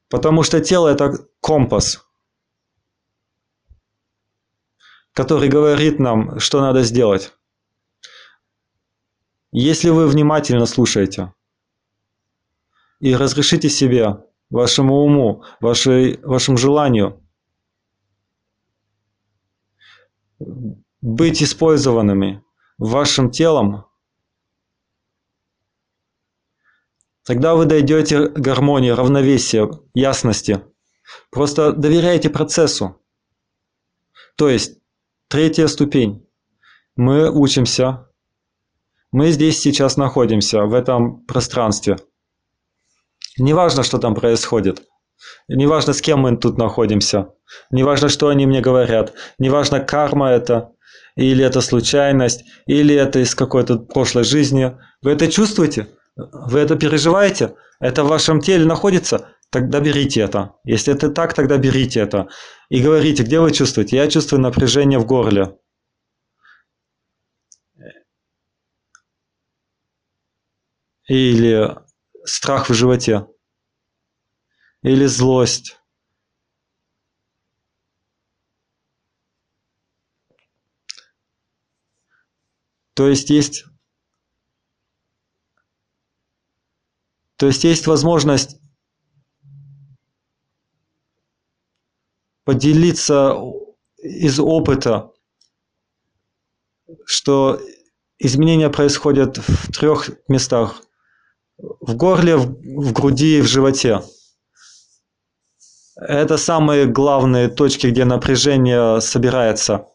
Потому 0.08 0.42
что 0.42 0.60
тело 0.60 0.88
это 0.88 1.16
компас, 1.40 2.04
который 5.12 5.48
говорит 5.48 6.00
нам, 6.00 6.40
что 6.40 6.60
надо 6.60 6.82
сделать. 6.82 7.32
Если 9.52 9.90
вы 9.90 10.08
внимательно 10.08 10.66
слушаете 10.66 11.32
и 12.98 13.14
разрешите 13.14 13.68
себе, 13.68 14.16
вашему 14.52 14.96
уму, 14.96 15.42
вашей, 15.60 16.20
вашему 16.22 16.56
желанию 16.56 17.18
быть 21.00 21.42
использованными 21.42 22.44
вашим 22.78 23.30
телом, 23.30 23.86
Тогда 27.24 27.54
вы 27.54 27.66
дойдете 27.66 28.28
к 28.28 28.32
гармонии, 28.32 28.90
равновесию, 28.90 29.88
ясности. 29.94 30.64
Просто 31.30 31.72
доверяйте 31.72 32.28
процессу. 32.28 33.00
То 34.34 34.48
есть, 34.48 34.80
третья 35.28 35.68
ступень. 35.68 36.26
Мы 36.96 37.30
учимся. 37.30 38.08
Мы 39.12 39.30
здесь 39.30 39.60
сейчас 39.60 39.96
находимся, 39.96 40.64
в 40.64 40.74
этом 40.74 41.24
пространстве. 41.24 41.98
Неважно, 43.38 43.82
что 43.82 43.98
там 43.98 44.14
происходит. 44.14 44.82
Неважно, 45.48 45.92
с 45.92 46.00
кем 46.00 46.20
мы 46.20 46.36
тут 46.36 46.58
находимся. 46.58 47.28
Неважно, 47.70 48.08
что 48.08 48.28
они 48.28 48.46
мне 48.46 48.60
говорят. 48.60 49.12
Неважно, 49.38 49.80
карма 49.80 50.30
это, 50.30 50.72
или 51.16 51.44
это 51.44 51.60
случайность, 51.60 52.44
или 52.66 52.94
это 52.94 53.20
из 53.20 53.34
какой-то 53.34 53.78
прошлой 53.78 54.24
жизни. 54.24 54.76
Вы 55.02 55.12
это 55.12 55.30
чувствуете? 55.30 55.88
Вы 56.16 56.60
это 56.60 56.76
переживаете? 56.76 57.54
Это 57.80 58.04
в 58.04 58.08
вашем 58.08 58.40
теле 58.40 58.64
находится? 58.64 59.28
Тогда 59.50 59.80
берите 59.80 60.20
это. 60.22 60.54
Если 60.64 60.94
это 60.94 61.10
так, 61.10 61.34
тогда 61.34 61.58
берите 61.58 62.00
это. 62.00 62.28
И 62.70 62.82
говорите, 62.82 63.22
где 63.22 63.40
вы 63.40 63.52
чувствуете? 63.52 63.96
Я 63.96 64.08
чувствую 64.08 64.40
напряжение 64.40 64.98
в 64.98 65.06
горле. 65.06 65.58
Или 71.08 71.76
страх 72.24 72.68
в 72.68 72.74
животе. 72.74 73.26
Или 74.82 75.06
злость. 75.06 75.78
То 82.94 83.08
есть 83.08 83.30
есть 83.30 83.64
То 87.42 87.48
есть 87.48 87.64
есть 87.64 87.88
возможность 87.88 88.60
поделиться 92.44 93.34
из 93.96 94.38
опыта, 94.38 95.10
что 97.04 97.60
изменения 98.20 98.70
происходят 98.70 99.38
в 99.38 99.72
трех 99.72 100.10
местах. 100.28 100.82
В 101.62 101.94
горле, 101.94 102.36
в 102.36 102.92
груди 102.92 103.38
и 103.38 103.40
в 103.40 103.46
животе. 103.46 104.02
Это 105.96 106.36
самые 106.36 106.86
главные 106.86 107.48
точки, 107.48 107.86
где 107.86 108.04
напряжение 108.04 109.00
собирается. 109.00 109.86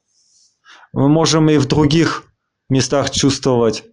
Мы 0.93 1.09
можем 1.09 1.49
и 1.49 1.57
в 1.57 1.65
других 1.65 2.23
местах 2.69 3.11
чувствовать 3.11 3.83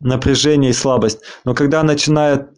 напряжение 0.00 0.70
и 0.70 0.74
слабость. 0.74 1.20
Но 1.44 1.54
когда 1.54 1.82
начинает 1.82 2.48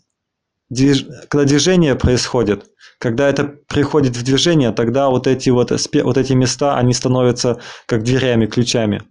движ... 0.71 1.07
когда 1.29 1.45
движение 1.45 1.95
происходит, 1.95 2.71
когда 2.99 3.29
это 3.29 3.45
приходит 3.45 4.17
в 4.17 4.23
движение, 4.23 4.73
тогда 4.73 5.11
вот 5.11 5.27
эти 5.27 5.51
вот, 5.51 5.71
вот 5.71 6.17
эти 6.17 6.33
места, 6.33 6.77
они 6.79 6.95
становятся 6.95 7.61
как 7.87 8.05
дверями, 8.05 8.47
ключами. 8.47 9.03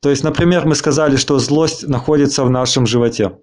То 0.00 0.10
есть, 0.10 0.22
например, 0.22 0.66
мы 0.66 0.74
сказали, 0.74 1.16
что 1.16 1.38
злость 1.38 1.86
находится 1.86 2.44
в 2.44 2.50
нашем 2.50 2.86
животе. 2.86 3.38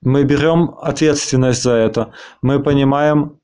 Мы 0.00 0.24
берем 0.24 0.74
ответственность 0.80 1.62
за 1.62 1.72
это. 1.72 2.12
Мы 2.42 2.62
понимаем, 2.62 3.40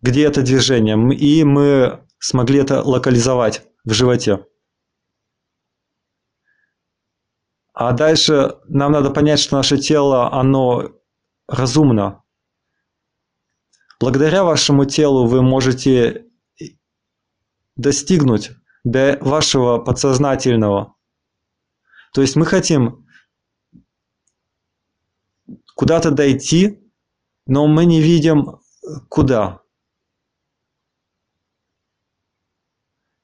где 0.00 0.24
это 0.24 0.42
движение, 0.42 0.96
и 1.14 1.44
мы 1.44 2.04
смогли 2.18 2.60
это 2.60 2.82
локализовать 2.82 3.66
в 3.84 3.92
животе. 3.92 4.46
А 7.74 7.92
дальше 7.92 8.56
нам 8.68 8.92
надо 8.92 9.10
понять, 9.10 9.38
что 9.38 9.56
наше 9.56 9.78
тело, 9.78 10.32
оно 10.32 10.90
разумно. 11.46 12.22
Благодаря 14.00 14.44
вашему 14.44 14.84
телу 14.84 15.26
вы 15.26 15.42
можете 15.42 16.26
достигнуть 17.76 18.50
до 18.84 19.18
вашего 19.20 19.78
подсознательного. 19.78 20.94
То 22.12 22.20
есть 22.20 22.36
мы 22.36 22.46
хотим 22.46 23.06
куда-то 25.74 26.10
дойти, 26.10 26.80
но 27.46 27.66
мы 27.66 27.84
не 27.84 28.00
видим 28.00 28.60
куда. 29.08 29.62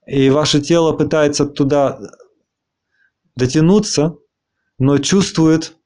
И 0.07 0.31
ваше 0.31 0.61
тело 0.62 0.97
пытается 0.97 1.44
туда 1.44 2.01
дотянуться, 3.37 4.16
но 4.79 4.99
чувствует 4.99 5.77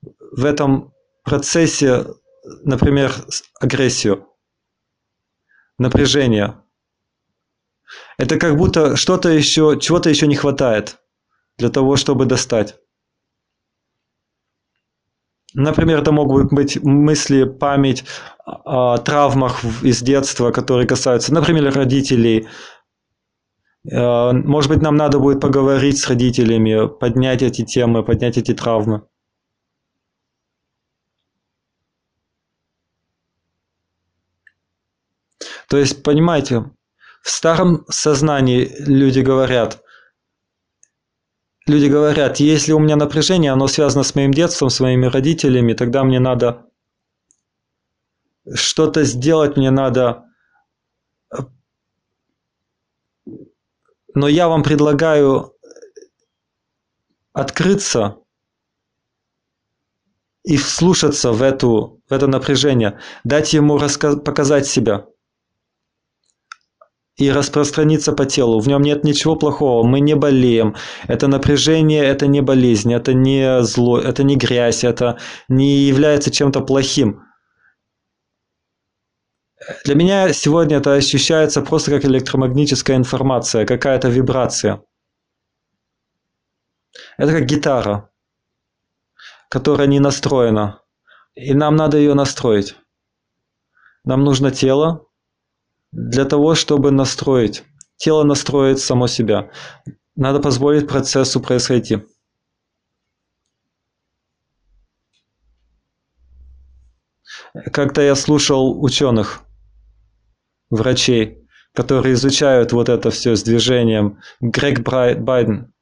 в 0.00 0.44
этом 0.44 0.94
процессе, 1.24 2.06
например, 2.62 3.12
агрессию, 3.60 4.28
напряжение. 5.76 6.62
Это 8.18 8.38
как 8.38 8.56
будто 8.56 8.96
что-то 8.96 9.30
еще, 9.30 9.78
чего-то 9.80 10.10
еще 10.10 10.26
не 10.26 10.36
хватает 10.36 10.98
для 11.56 11.70
того, 11.70 11.96
чтобы 11.96 12.26
достать. 12.26 12.76
Например, 15.54 16.00
это 16.00 16.12
могут 16.12 16.52
быть 16.52 16.82
мысли, 16.82 17.44
память 17.44 18.04
о 18.44 18.98
травмах 18.98 19.64
из 19.82 20.02
детства, 20.02 20.50
которые 20.50 20.86
касаются, 20.86 21.32
например, 21.32 21.72
родителей, 21.72 22.46
Э, 23.90 24.32
может 24.32 24.70
быть, 24.70 24.82
нам 24.82 24.96
надо 24.96 25.18
будет 25.18 25.40
поговорить 25.40 25.98
с 25.98 26.08
родителями, 26.08 26.88
поднять 26.88 27.42
эти 27.42 27.64
темы, 27.64 28.04
поднять 28.04 28.36
эти 28.38 28.54
травмы. 28.54 29.02
То 35.68 35.76
есть, 35.76 36.02
понимаете, 36.02 36.70
в 37.28 37.30
старом 37.30 37.84
сознании 37.90 38.74
люди 38.78 39.20
говорят, 39.20 39.82
люди 41.66 41.84
говорят, 41.84 42.40
если 42.40 42.72
у 42.72 42.78
меня 42.78 42.96
напряжение, 42.96 43.52
оно 43.52 43.68
связано 43.68 44.02
с 44.02 44.14
моим 44.14 44.32
детством, 44.32 44.70
с 44.70 44.80
моими 44.80 45.04
родителями, 45.04 45.74
тогда 45.74 46.04
мне 46.04 46.20
надо 46.20 46.64
что-то 48.54 49.04
сделать, 49.04 49.58
мне 49.58 49.70
надо 49.70 50.24
Но 54.14 54.26
я 54.26 54.48
вам 54.48 54.62
предлагаю 54.62 55.52
открыться 57.34 58.16
и 60.44 60.56
вслушаться 60.56 61.32
в, 61.32 61.42
эту, 61.42 62.00
в 62.08 62.12
это 62.12 62.26
напряжение, 62.26 62.98
дать 63.22 63.52
ему 63.52 63.78
показать 64.24 64.66
себя 64.66 65.06
и 67.18 67.32
распространиться 67.32 68.12
по 68.12 68.24
телу. 68.24 68.60
В 68.60 68.68
нем 68.68 68.80
нет 68.82 69.04
ничего 69.04 69.34
плохого, 69.34 69.86
мы 69.86 70.00
не 70.00 70.14
болеем. 70.14 70.76
Это 71.08 71.26
напряжение, 71.26 72.04
это 72.04 72.28
не 72.28 72.40
болезнь, 72.40 72.94
это 72.94 73.12
не 73.12 73.62
зло, 73.62 73.98
это 73.98 74.22
не 74.22 74.36
грязь, 74.36 74.84
это 74.84 75.18
не 75.48 75.78
является 75.78 76.30
чем-то 76.30 76.60
плохим. 76.60 77.24
Для 79.84 79.96
меня 79.96 80.32
сегодня 80.32 80.76
это 80.76 80.94
ощущается 80.94 81.60
просто 81.60 81.90
как 81.90 82.04
электромагнитическая 82.04 82.96
информация, 82.96 83.66
какая-то 83.66 84.08
вибрация. 84.08 84.80
Это 87.18 87.32
как 87.32 87.46
гитара, 87.46 88.10
которая 89.50 89.88
не 89.88 89.98
настроена. 89.98 90.80
И 91.34 91.52
нам 91.52 91.74
надо 91.74 91.98
ее 91.98 92.14
настроить. 92.14 92.76
Нам 94.04 94.22
нужно 94.22 94.52
тело 94.52 95.07
для 95.92 96.24
того, 96.24 96.54
чтобы 96.54 96.90
настроить. 96.90 97.64
Тело 97.96 98.24
настроит 98.24 98.78
само 98.78 99.06
себя. 99.06 99.50
Надо 100.16 100.40
позволить 100.40 100.88
процессу 100.88 101.40
происходить. 101.40 102.04
Как-то 107.72 108.02
я 108.02 108.14
слушал 108.14 108.82
ученых– 108.84 109.40
врачей, 110.70 111.48
которые 111.74 112.14
изучают 112.14 112.72
вот 112.72 112.88
это 112.88 113.10
все 113.10 113.36
с 113.36 113.42
движением. 113.42 114.20
Грег 114.40 114.80
Байден. 114.80 115.72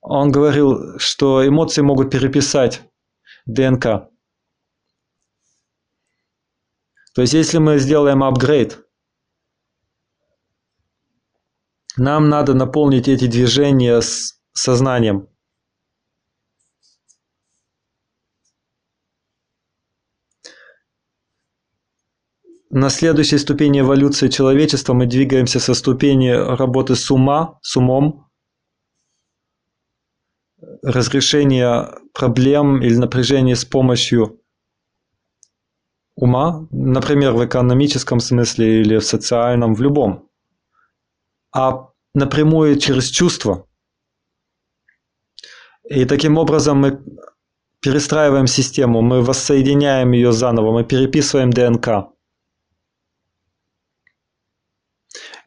Он 0.00 0.32
говорил, 0.32 0.98
что 0.98 1.46
эмоции 1.46 1.82
могут 1.82 2.10
переписать 2.10 2.82
ДНК. 3.46 4.08
То 7.14 7.22
есть, 7.22 7.34
если 7.34 7.58
мы 7.58 7.78
сделаем 7.78 8.22
апгрейд, 8.22 8.78
нам 11.96 12.28
надо 12.28 12.54
наполнить 12.54 13.08
эти 13.08 13.26
движения 13.26 14.00
с 14.00 14.40
сознанием. 14.52 15.28
на 22.74 22.88
следующей 22.88 23.36
ступени 23.36 23.80
эволюции 23.80 24.28
человечества 24.28 24.94
мы 24.94 25.04
двигаемся 25.04 25.60
со 25.60 25.74
ступени 25.74 26.30
работы 26.30 26.94
с 26.94 27.10
ума, 27.10 27.58
с 27.60 27.76
умом, 27.76 28.30
разрешения 30.82 31.90
проблем 32.14 32.80
или 32.80 32.94
напряжения 32.94 33.56
с 33.56 33.66
помощью 33.66 34.41
ума, 36.16 36.66
например, 36.70 37.32
в 37.32 37.44
экономическом 37.44 38.20
смысле 38.20 38.80
или 38.80 38.98
в 38.98 39.04
социальном, 39.04 39.74
в 39.74 39.80
любом, 39.80 40.28
а 41.54 41.88
напрямую 42.14 42.78
через 42.78 43.08
чувства. 43.08 43.66
И 45.88 46.04
таким 46.04 46.38
образом 46.38 46.78
мы 46.78 47.02
перестраиваем 47.80 48.46
систему, 48.46 49.02
мы 49.02 49.22
воссоединяем 49.22 50.12
ее 50.12 50.32
заново, 50.32 50.72
мы 50.72 50.84
переписываем 50.84 51.50
ДНК. 51.50 52.12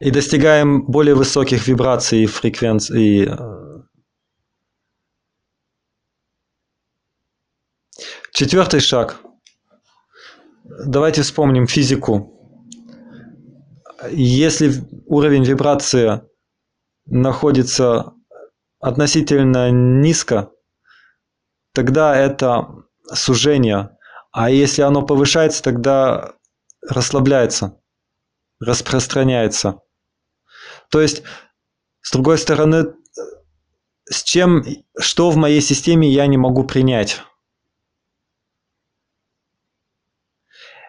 и 0.00 0.10
достигаем 0.10 0.84
более 0.84 1.14
высоких 1.14 1.66
вибраций 1.66 2.24
и 2.24 2.26
фреквенций. 2.26 3.30
Четвертый 8.32 8.80
шаг. 8.80 9.20
Давайте 10.68 11.22
вспомним 11.22 11.66
физику. 11.68 12.32
Если 14.10 14.72
уровень 15.06 15.44
вибрации 15.44 16.22
находится 17.06 18.12
относительно 18.80 19.70
низко, 19.70 20.50
тогда 21.72 22.16
это 22.16 22.66
сужение. 23.12 23.96
А 24.32 24.50
если 24.50 24.82
оно 24.82 25.02
повышается, 25.02 25.62
тогда 25.62 26.34
расслабляется, 26.82 27.80
распространяется. 28.60 29.80
То 30.90 31.00
есть, 31.00 31.22
с 32.00 32.12
другой 32.12 32.38
стороны, 32.38 32.92
с 34.10 34.22
чем, 34.24 34.64
что 34.98 35.30
в 35.30 35.36
моей 35.36 35.60
системе 35.60 36.10
я 36.10 36.26
не 36.26 36.36
могу 36.36 36.64
принять? 36.64 37.22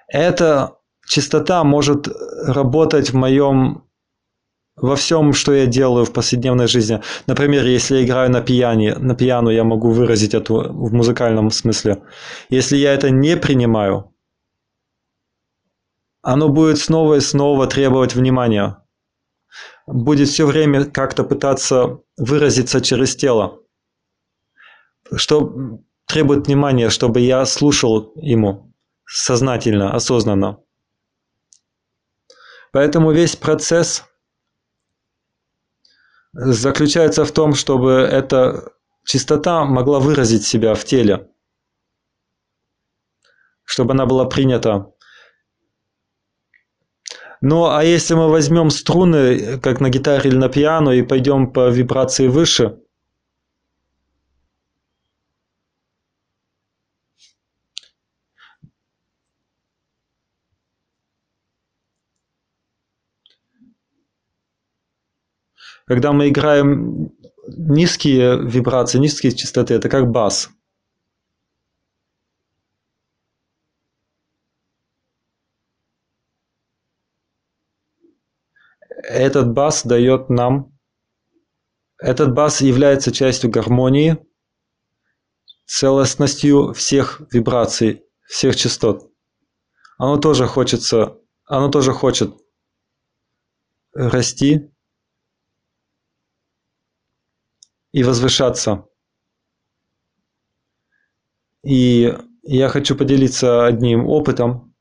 Эта 0.08 0.78
частота 1.06 1.64
может 1.64 2.08
работать 2.46 3.12
в 3.12 3.16
моем 3.16 3.84
во 4.76 4.96
всем, 4.96 5.34
что 5.34 5.54
я 5.54 5.66
делаю 5.66 6.06
в 6.06 6.14
повседневной 6.14 6.68
жизни. 6.68 7.02
Например, 7.26 7.66
если 7.66 7.98
я 7.98 8.06
играю 8.06 8.32
на 8.32 8.42
пиане, 8.42 8.96
на 8.96 9.16
пиано, 9.16 9.50
я 9.50 9.64
могу 9.64 9.92
выразить 9.92 10.34
это 10.34 10.54
в 10.54 10.94
музыкальном 10.94 11.50
смысле. 11.50 12.04
Если 12.50 12.78
я 12.78 12.94
это 12.94 13.10
не 13.10 13.36
принимаю, 13.38 14.14
оно 16.22 16.50
будет 16.50 16.78
снова 16.78 17.16
и 17.16 17.22
снова 17.22 17.68
требовать 17.68 18.16
внимания. 18.16 18.84
Будет 19.88 20.28
все 20.28 20.46
время 20.46 20.86
как-то 20.86 21.24
пытаться 21.24 22.02
выразиться 22.18 22.82
через 22.82 23.16
тело. 23.16 23.60
Что 25.16 25.80
требует 26.06 26.48
внимания, 26.48 26.90
чтобы 26.90 27.22
я 27.22 27.46
слушал 27.46 28.12
ему 28.16 28.67
сознательно, 29.08 29.94
осознанно. 29.94 30.60
Поэтому 32.72 33.12
весь 33.12 33.36
процесс 33.36 34.04
заключается 36.34 37.26
в 37.26 37.32
том, 37.32 37.56
чтобы 37.56 37.92
эта 37.92 38.72
чистота 39.06 39.66
могла 39.66 40.00
выразить 40.00 40.46
себя 40.46 40.76
в 40.76 40.84
теле, 40.84 41.32
чтобы 43.64 43.94
она 43.94 44.06
была 44.06 44.26
принята. 44.26 44.92
Ну, 47.40 47.66
а 47.66 47.84
если 47.84 48.16
мы 48.16 48.30
возьмем 48.30 48.70
струны, 48.70 49.60
как 49.60 49.80
на 49.80 49.90
гитаре 49.90 50.30
или 50.30 50.38
на 50.38 50.50
пиано, 50.50 50.90
и 50.90 51.04
пойдем 51.04 51.52
по 51.54 51.70
вибрации 51.70 52.28
выше, 52.28 52.80
Когда 65.88 66.12
мы 66.12 66.28
играем 66.28 67.14
низкие 67.48 68.38
вибрации, 68.46 68.98
низкие 68.98 69.32
частоты, 69.32 69.74
это 69.74 69.88
как 69.88 70.12
бас. 70.12 70.50
Этот 79.04 79.54
бас 79.54 79.84
дает 79.86 80.30
нам, 80.30 80.78
этот 82.00 82.34
бас 82.34 82.60
является 82.60 83.14
частью 83.14 83.50
гармонии, 83.50 84.18
целостностью 85.66 86.74
всех 86.74 87.22
вибраций, 87.32 88.04
всех 88.28 88.58
частот. 88.58 89.10
Оно 89.98 90.18
тоже 90.18 90.48
хочется, 90.48 91.18
оно 91.46 91.70
тоже 91.70 91.94
хочет 91.94 92.36
расти, 93.94 94.70
и 97.98 98.04
возвышаться. 98.04 98.86
И 101.64 102.16
я 102.44 102.70
хочу 102.70 102.96
поделиться 102.96 103.66
одним 103.66 104.06
опытом. 104.06 104.76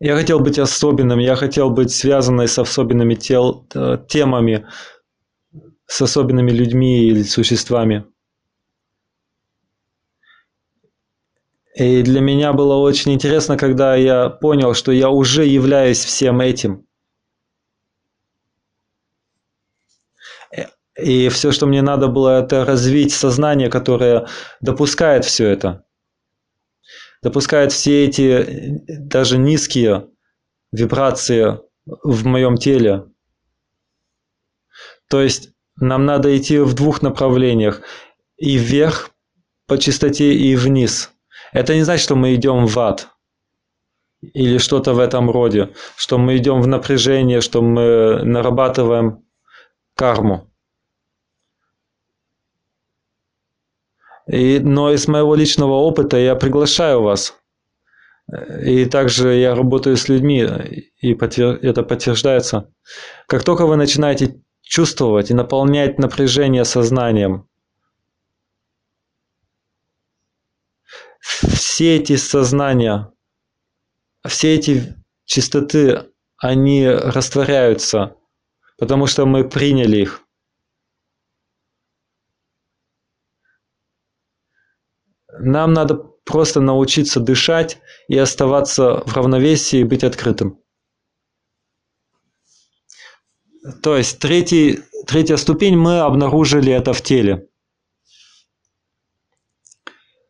Я 0.00 0.16
хотел 0.16 0.40
быть 0.40 0.58
особенным, 0.58 1.18
я 1.18 1.36
хотел 1.36 1.68
быть 1.70 1.90
связанной 1.90 2.48
с 2.48 2.58
особенными 2.58 3.14
тел, 3.14 3.66
э, 3.74 3.98
темами, 4.08 4.66
с 5.84 6.00
особенными 6.00 6.50
людьми 6.50 7.08
или 7.08 7.24
существами. 7.24 8.06
И 11.74 12.02
для 12.02 12.22
меня 12.22 12.54
было 12.54 12.76
очень 12.76 13.12
интересно, 13.12 13.58
когда 13.58 13.96
я 13.96 14.30
понял, 14.30 14.72
что 14.72 14.92
я 14.92 15.10
уже 15.10 15.44
являюсь 15.44 16.02
всем 16.02 16.40
этим– 16.40 16.86
И 20.98 21.28
все, 21.28 21.52
что 21.52 21.66
мне 21.66 21.80
надо 21.80 22.08
было, 22.08 22.40
это 22.42 22.64
развить 22.64 23.12
сознание, 23.12 23.70
которое 23.70 24.26
допускает 24.60 25.24
все 25.24 25.46
это. 25.48 25.84
Допускает 27.22 27.72
все 27.72 28.04
эти 28.06 28.80
даже 28.88 29.38
низкие 29.38 30.08
вибрации 30.72 31.60
в 31.86 32.26
моем 32.26 32.56
теле. 32.56 33.04
То 35.08 35.22
есть 35.22 35.50
нам 35.76 36.04
надо 36.04 36.36
идти 36.36 36.58
в 36.58 36.74
двух 36.74 37.00
направлениях. 37.02 37.82
И 38.36 38.56
вверх 38.56 39.10
по 39.66 39.78
чистоте, 39.78 40.32
и 40.34 40.56
вниз. 40.56 41.12
Это 41.52 41.74
не 41.74 41.82
значит, 41.82 42.04
что 42.04 42.16
мы 42.16 42.34
идем 42.34 42.66
в 42.66 42.78
ад. 42.78 43.08
Или 44.20 44.58
что-то 44.58 44.94
в 44.94 44.98
этом 44.98 45.30
роде. 45.30 45.70
Что 45.96 46.18
мы 46.18 46.36
идем 46.36 46.60
в 46.60 46.66
напряжение, 46.66 47.40
что 47.40 47.62
мы 47.62 48.22
нарабатываем 48.24 49.24
карму. 49.94 50.48
И, 54.28 54.58
но 54.58 54.92
из 54.92 55.08
моего 55.08 55.34
личного 55.34 55.74
опыта 55.74 56.18
я 56.18 56.34
приглашаю 56.34 57.02
вас. 57.02 57.34
И 58.62 58.84
также 58.84 59.34
я 59.34 59.54
работаю 59.54 59.96
с 59.96 60.08
людьми, 60.08 60.46
и 61.00 61.14
подтвер... 61.14 61.58
это 61.62 61.82
подтверждается. 61.82 62.70
Как 63.26 63.42
только 63.42 63.66
вы 63.66 63.76
начинаете 63.76 64.42
чувствовать 64.60 65.30
и 65.30 65.34
наполнять 65.34 65.98
напряжение 65.98 66.66
сознанием, 66.66 67.48
все 71.20 71.96
эти 71.96 72.16
сознания, 72.16 73.10
все 74.26 74.56
эти 74.56 74.94
чистоты, 75.24 76.04
они 76.36 76.86
растворяются, 76.86 78.14
потому 78.78 79.06
что 79.06 79.24
мы 79.24 79.48
приняли 79.48 80.02
их. 80.02 80.22
Нам 85.32 85.72
надо 85.72 85.94
просто 85.94 86.60
научиться 86.60 87.20
дышать 87.20 87.78
и 88.08 88.16
оставаться 88.16 89.02
в 89.06 89.14
равновесии 89.14 89.80
и 89.80 89.84
быть 89.84 90.04
открытым. 90.04 90.60
То 93.82 93.96
есть 93.96 94.18
третий, 94.18 94.80
третья 95.06 95.36
ступень 95.36 95.76
мы 95.76 96.00
обнаружили 96.00 96.72
это 96.72 96.92
в 96.92 97.02
теле. 97.02 97.48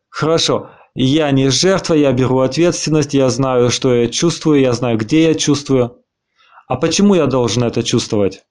Хорошо. 0.09 0.71
Я 0.95 1.31
не 1.31 1.49
жертва, 1.49 1.93
я 1.93 2.11
беру 2.11 2.39
ответственность, 2.39 3.13
я 3.13 3.29
знаю, 3.29 3.69
что 3.69 3.93
я 3.93 4.09
чувствую, 4.09 4.59
я 4.59 4.73
знаю, 4.73 4.97
где 4.97 5.27
я 5.27 5.35
чувствую. 5.35 6.03
А 6.67 6.75
почему 6.75 7.15
я 7.15 7.25
должен 7.25 7.63
это 7.63 7.83
чувствовать? 7.83 8.43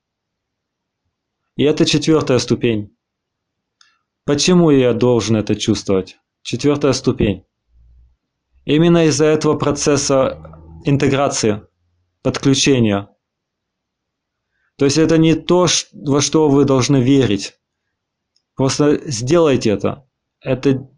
И 1.57 1.65
это 1.65 1.85
четвертая 1.85 2.39
ступень. 2.39 2.97
Почему 4.25 4.71
я 4.71 4.95
должен 4.95 5.37
это 5.37 5.57
чувствовать? 5.57 6.19
Четвертая 6.51 6.95
ступень. 6.95 7.45
Именно 8.65 9.05
из-за 9.09 9.27
этого 9.27 9.59
процесса 9.59 10.59
интеграции, 10.87 11.61
подключения. 12.23 13.11
То 14.77 14.87
есть 14.87 14.97
это 14.97 15.19
не 15.19 15.35
то, 15.35 15.67
во 15.93 16.23
что 16.23 16.49
вы 16.49 16.65
должны 16.65 17.03
верить. 17.03 17.61
Просто 18.55 18.99
сделайте 19.11 19.69
это. 19.69 20.09
Это 20.41 20.89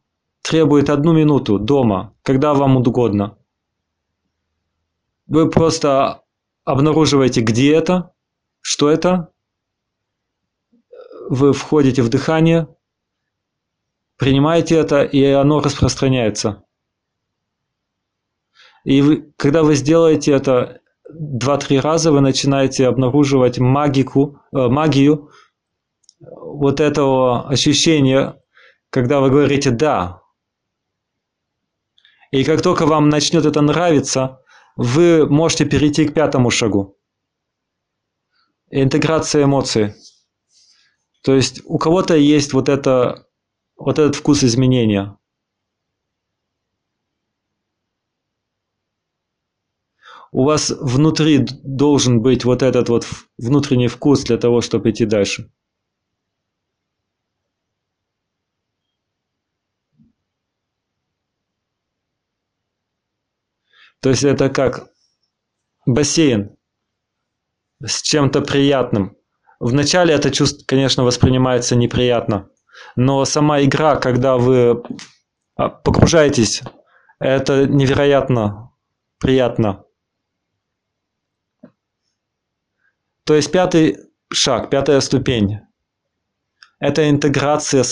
требует 0.43 0.89
одну 0.89 1.15
минуту 1.15 1.59
дома, 1.59 2.15
когда 2.23 2.55
вам 2.55 2.77
угодно. 2.77 3.37
Вы 5.27 5.51
просто 5.51 6.23
обнаруживаете, 6.63 7.41
где 7.41 7.75
это, 7.75 8.15
что 8.61 8.89
это. 8.89 9.33
Вы 11.29 11.53
входите 11.53 12.03
в 12.03 12.09
дыхание, 12.09 12.69
принимаете 14.21 14.77
это, 14.77 15.03
и 15.03 15.25
оно 15.25 15.61
распространяется. 15.61 16.63
И 18.85 19.01
вы, 19.01 19.33
когда 19.37 19.63
вы 19.63 19.75
сделаете 19.75 20.33
это 20.33 20.83
два-три 21.11 21.81
раза, 21.81 22.13
вы 22.13 22.21
начинаете 22.21 22.87
обнаруживать 22.87 23.59
магику, 23.59 24.39
э, 24.53 24.69
магию 24.69 25.31
вот 26.21 26.81
этого 26.81 27.49
ощущения, 27.49 28.39
когда 28.91 29.21
вы 29.21 29.31
говорите 29.31 29.71
«да». 29.71 30.21
И 32.31 32.45
как 32.45 32.61
только 32.61 32.85
вам 32.85 33.09
начнет 33.09 33.47
это 33.47 33.63
нравиться, 33.63 34.43
вы 34.77 35.27
можете 35.27 35.65
перейти 35.65 36.07
к 36.07 36.13
пятому 36.13 36.51
шагу. 36.51 36.99
Интеграция 38.71 39.45
эмоций. 39.45 39.95
То 41.23 41.35
есть 41.35 41.63
у 41.65 41.79
кого-то 41.79 42.15
есть 42.15 42.53
вот 42.53 42.69
это 42.69 43.27
вот 43.81 43.99
этот 43.99 44.14
вкус 44.14 44.45
изменения. 44.45 45.16
У 50.33 50.45
вас 50.45 50.71
внутри 50.71 51.47
должен 51.64 52.21
быть 52.21 52.45
вот 52.45 52.62
этот 52.62 52.88
вот 52.88 53.07
внутренний 53.38 53.88
вкус 53.88 54.23
для 54.23 54.37
того, 54.37 54.61
чтобы 54.61 54.90
идти 54.90 55.07
дальше. 55.07 55.51
То 64.01 64.11
есть 64.11 64.23
это 64.23 64.51
как 64.51 64.90
бассейн 65.85 66.57
с 67.85 68.03
чем-то 68.03 68.43
приятным. 68.43 69.16
Вначале 69.59 70.14
это 70.14 70.31
чувство, 70.31 70.64
конечно, 70.66 71.03
воспринимается 71.03 71.77
неприятно, 71.77 72.49
но 72.97 73.25
сама 73.25 73.62
игра, 73.62 73.97
когда 73.97 74.37
вы 74.37 74.83
а, 75.57 75.69
погружаетесь, 75.69 76.62
это 77.19 77.66
невероятно 77.66 78.73
приятно. 79.19 79.85
То 83.25 83.35
есть 83.35 83.53
пятый 83.53 83.99
шаг, 84.33 84.71
пятая 84.71 85.01
ступень– 85.01 85.61
это 86.81 87.09
интеграция, 87.09 87.85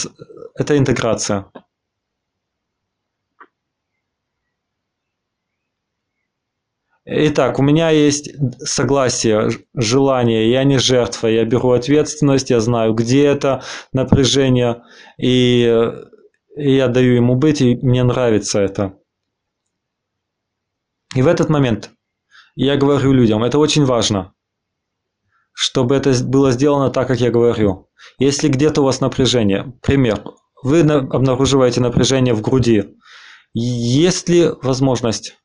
это 0.55 0.77
интеграция. 0.77 1.46
Итак, 7.11 7.59
у 7.59 7.62
меня 7.62 7.88
есть 7.88 8.33
согласие, 8.59 9.49
желание, 9.75 10.51
я 10.51 10.62
не 10.64 10.77
жертва, 10.77 11.29
я 11.29 11.47
беру 11.47 11.71
ответственность, 11.71 12.51
я 12.51 12.61
знаю, 12.61 12.92
где 12.92 13.25
это 13.25 13.62
напряжение, 13.94 14.83
и, 15.16 15.94
я 16.55 16.88
даю 16.88 17.14
ему 17.14 17.35
быть, 17.35 17.62
и 17.62 17.77
мне 17.77 18.03
нравится 18.03 18.61
это. 18.61 18.99
И 21.14 21.23
в 21.23 21.29
этот 21.29 21.49
момент 21.49 21.92
я 22.57 22.77
говорю 22.77 23.14
людям, 23.14 23.42
это 23.42 23.59
очень 23.59 23.87
важно, 23.87 24.35
чтобы 25.55 25.97
это 25.97 26.12
было 26.25 26.53
сделано 26.53 26.90
так, 26.90 27.09
как 27.09 27.21
я 27.21 27.31
говорю. 27.31 27.88
Если 28.18 28.49
где-то 28.49 28.83
у 28.83 28.85
вас 28.85 29.01
напряжение, 29.01 29.73
пример, 29.81 30.23
вы 30.62 30.81
обнаруживаете 30.83 31.81
напряжение 31.81 32.35
в 32.35 32.42
груди, 32.42 32.97
есть 33.55 34.29
ли 34.29 34.51
возможность 34.61 35.38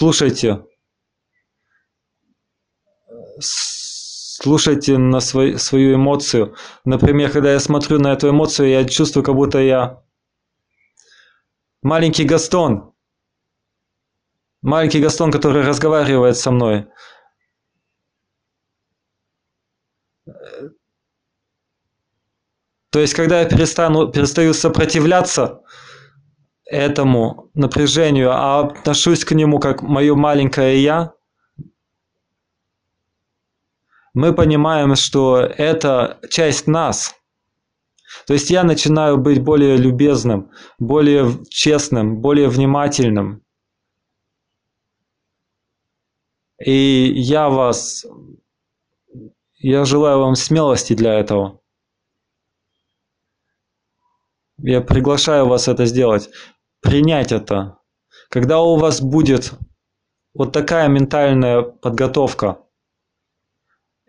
слушайте, 0.00 0.64
слушайте 3.38 4.96
на 4.96 5.20
свой, 5.20 5.58
свою 5.58 5.96
эмоцию. 5.96 6.56
Например, 6.86 7.30
когда 7.30 7.52
я 7.52 7.60
смотрю 7.60 7.98
на 7.98 8.14
эту 8.14 8.30
эмоцию, 8.30 8.70
я 8.70 8.88
чувствую, 8.88 9.22
как 9.22 9.34
будто 9.34 9.58
я 9.58 10.02
маленький 11.82 12.24
Гастон. 12.24 12.94
Маленький 14.62 15.00
Гастон, 15.00 15.30
который 15.30 15.66
разговаривает 15.66 16.38
со 16.38 16.50
мной. 16.50 16.86
То 22.90 23.00
есть, 23.00 23.12
когда 23.12 23.40
я 23.40 23.48
перестану, 23.48 24.10
перестаю 24.10 24.54
сопротивляться, 24.54 25.60
этому 26.70 27.50
напряжению, 27.54 28.30
а 28.32 28.60
отношусь 28.60 29.24
к 29.24 29.32
нему 29.32 29.58
как 29.58 29.82
мое 29.82 30.14
маленькое 30.14 30.82
я, 30.82 31.12
мы 34.14 34.32
понимаем, 34.34 34.94
что 34.94 35.38
это 35.38 36.20
часть 36.30 36.66
нас. 36.66 37.14
То 38.26 38.34
есть 38.34 38.50
я 38.50 38.64
начинаю 38.64 39.18
быть 39.18 39.42
более 39.42 39.76
любезным, 39.76 40.50
более 40.78 41.44
честным, 41.48 42.20
более 42.20 42.48
внимательным. 42.48 43.42
И 46.64 47.12
я 47.16 47.48
вас, 47.48 48.04
я 49.58 49.84
желаю 49.84 50.20
вам 50.20 50.34
смелости 50.34 50.92
для 50.92 51.14
этого. 51.14 51.60
Я 54.58 54.82
приглашаю 54.82 55.46
вас 55.46 55.68
это 55.68 55.86
сделать 55.86 56.28
принять 56.80 57.32
это. 57.32 57.78
Когда 58.28 58.60
у 58.60 58.76
вас 58.76 59.00
будет 59.00 59.52
вот 60.34 60.52
такая 60.52 60.88
ментальная 60.88 61.62
подготовка, 61.62 62.58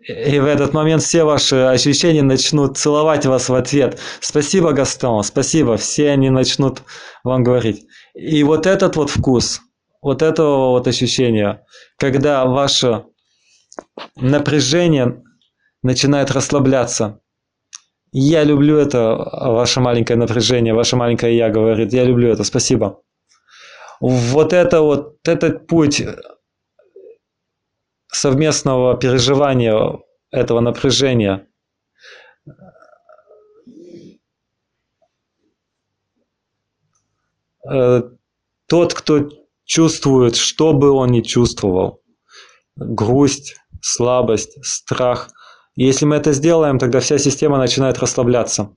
и 0.06 0.40
в 0.40 0.46
этот 0.46 0.72
момент 0.72 1.02
все 1.02 1.22
ваши 1.22 1.56
ощущения 1.56 2.22
начнут 2.22 2.76
целовать 2.76 3.24
вас 3.24 3.48
в 3.48 3.54
ответ. 3.54 4.00
Спасибо, 4.20 4.72
Гастон, 4.72 5.22
спасибо. 5.22 5.76
Все 5.76 6.10
они 6.10 6.28
начнут 6.28 6.82
вам 7.22 7.44
говорить. 7.44 7.86
И 8.14 8.42
вот 8.42 8.66
этот 8.66 8.96
вот 8.96 9.10
вкус, 9.10 9.60
вот 10.00 10.22
этого 10.22 10.70
вот 10.70 10.88
ощущения, 10.88 11.64
когда 11.98 12.44
ваше 12.46 13.04
напряжение 14.16 15.22
начинает 15.82 16.32
расслабляться, 16.32 17.20
я 18.12 18.44
люблю 18.44 18.76
это, 18.76 19.16
ваше 19.16 19.80
маленькое 19.80 20.18
напряжение, 20.18 20.74
ваше 20.74 20.96
маленькое 20.96 21.36
я 21.36 21.48
говорит, 21.48 21.92
я 21.92 22.04
люблю 22.04 22.28
это, 22.28 22.44
спасибо. 22.44 23.02
Вот 24.00 24.52
это 24.52 24.82
вот, 24.82 25.16
этот 25.26 25.66
путь 25.66 26.02
совместного 28.08 28.96
переживания 28.98 29.98
этого 30.30 30.60
напряжения, 30.60 31.46
э, 37.70 38.02
тот, 38.66 38.94
кто 38.94 39.30
чувствует, 39.64 40.36
что 40.36 40.74
бы 40.74 40.90
он 40.90 41.12
ни 41.12 41.22
чувствовал, 41.22 42.02
грусть, 42.76 43.56
слабость, 43.80 44.62
страх– 44.62 45.30
если 45.74 46.04
мы 46.04 46.16
это 46.16 46.32
сделаем, 46.32 46.78
тогда 46.78 47.00
вся 47.00 47.18
система 47.18 47.58
начинает 47.58 47.98
расслабляться. 47.98 48.74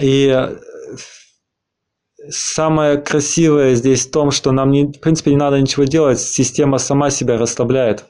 И 0.00 0.28
э, 0.28 0.56
самое 2.30 2.98
красивое 2.98 3.74
здесь 3.74 4.06
в 4.06 4.10
том, 4.10 4.30
что 4.30 4.52
нам, 4.52 4.70
не, 4.70 4.86
в 4.86 5.00
принципе, 5.00 5.32
не 5.32 5.36
надо 5.36 5.60
ничего 5.60 5.84
делать, 5.84 6.20
система 6.20 6.78
сама 6.78 7.10
себя 7.10 7.36
расслабляет. 7.36 8.06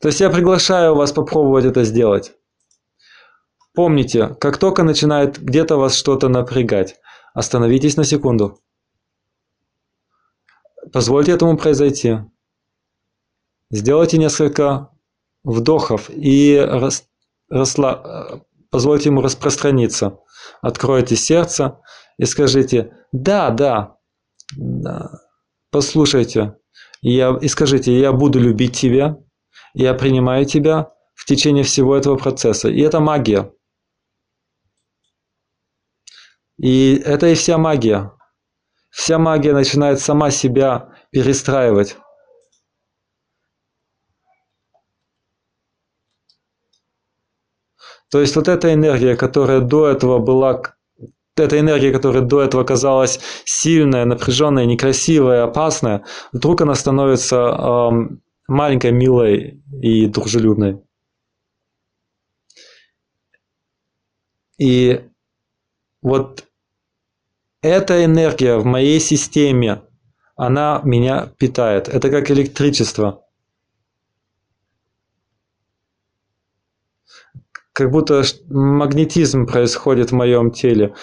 То 0.00 0.08
есть 0.08 0.20
я 0.20 0.30
приглашаю 0.30 0.94
вас 0.94 1.12
попробовать 1.12 1.64
это 1.64 1.84
сделать. 1.84 2.32
Помните, 3.74 4.36
как 4.40 4.58
только 4.58 4.82
начинает 4.82 5.38
где-то 5.38 5.76
вас 5.76 5.94
что-то 5.94 6.28
напрягать, 6.28 6.96
остановитесь 7.34 7.96
на 7.96 8.04
секунду. 8.04 8.60
Позвольте 10.92 11.32
этому 11.32 11.56
произойти. 11.56 12.18
Сделайте 13.70 14.18
несколько 14.18 14.90
вдохов 15.46 16.10
и 16.10 16.58
рас, 16.58 17.08
расла, 17.48 18.42
позвольте 18.70 19.08
ему 19.08 19.22
распространиться. 19.22 20.18
Откройте 20.60 21.16
сердце 21.16 21.80
и 22.18 22.24
скажите 22.24 22.92
«Да, 23.12 23.50
да, 23.50 23.96
да, 24.56 25.20
послушайте». 25.70 26.56
Я, 27.00 27.38
и 27.40 27.48
скажите 27.48 27.98
«Я 27.98 28.12
буду 28.12 28.40
любить 28.40 28.76
тебя, 28.76 29.18
я 29.74 29.94
принимаю 29.94 30.44
тебя 30.44 30.90
в 31.14 31.24
течение 31.24 31.62
всего 31.62 31.96
этого 31.96 32.16
процесса». 32.16 32.68
И 32.68 32.80
это 32.80 33.00
магия. 33.00 33.52
И 36.58 37.00
это 37.04 37.28
и 37.28 37.34
вся 37.34 37.58
магия. 37.58 38.12
Вся 38.90 39.18
магия 39.18 39.52
начинает 39.52 40.00
сама 40.00 40.30
себя 40.30 40.88
перестраивать. 41.10 41.96
То 48.10 48.20
есть 48.20 48.36
вот 48.36 48.48
эта 48.48 48.72
энергия, 48.72 49.16
которая 49.16 49.60
до 49.60 49.88
этого 49.88 50.18
была, 50.18 50.62
эта 51.36 51.58
энергия, 51.58 51.92
которая 51.92 52.22
до 52.22 52.42
этого 52.42 52.64
казалась 52.64 53.20
сильная, 53.44 54.04
напряженная, 54.04 54.64
некрасивая, 54.64 55.44
опасная, 55.44 56.04
вдруг 56.32 56.60
она 56.60 56.74
становится 56.74 57.36
эм, 57.36 58.22
маленькой, 58.48 58.92
милой 58.92 59.62
и 59.82 60.06
дружелюбной. 60.06 60.80
И 64.58 65.02
вот 66.00 66.44
эта 67.60 68.04
энергия 68.04 68.56
в 68.56 68.64
моей 68.64 69.00
системе, 69.00 69.82
она 70.36 70.80
меня 70.84 71.32
питает. 71.38 71.88
Это 71.88 72.10
как 72.10 72.30
электричество. 72.30 73.25
Как 77.76 77.90
будто 77.90 78.22
магнетизм 78.48 79.46
происходит 79.46 80.10
в 80.10 80.14
моем 80.14 80.50
теле. 80.50 80.94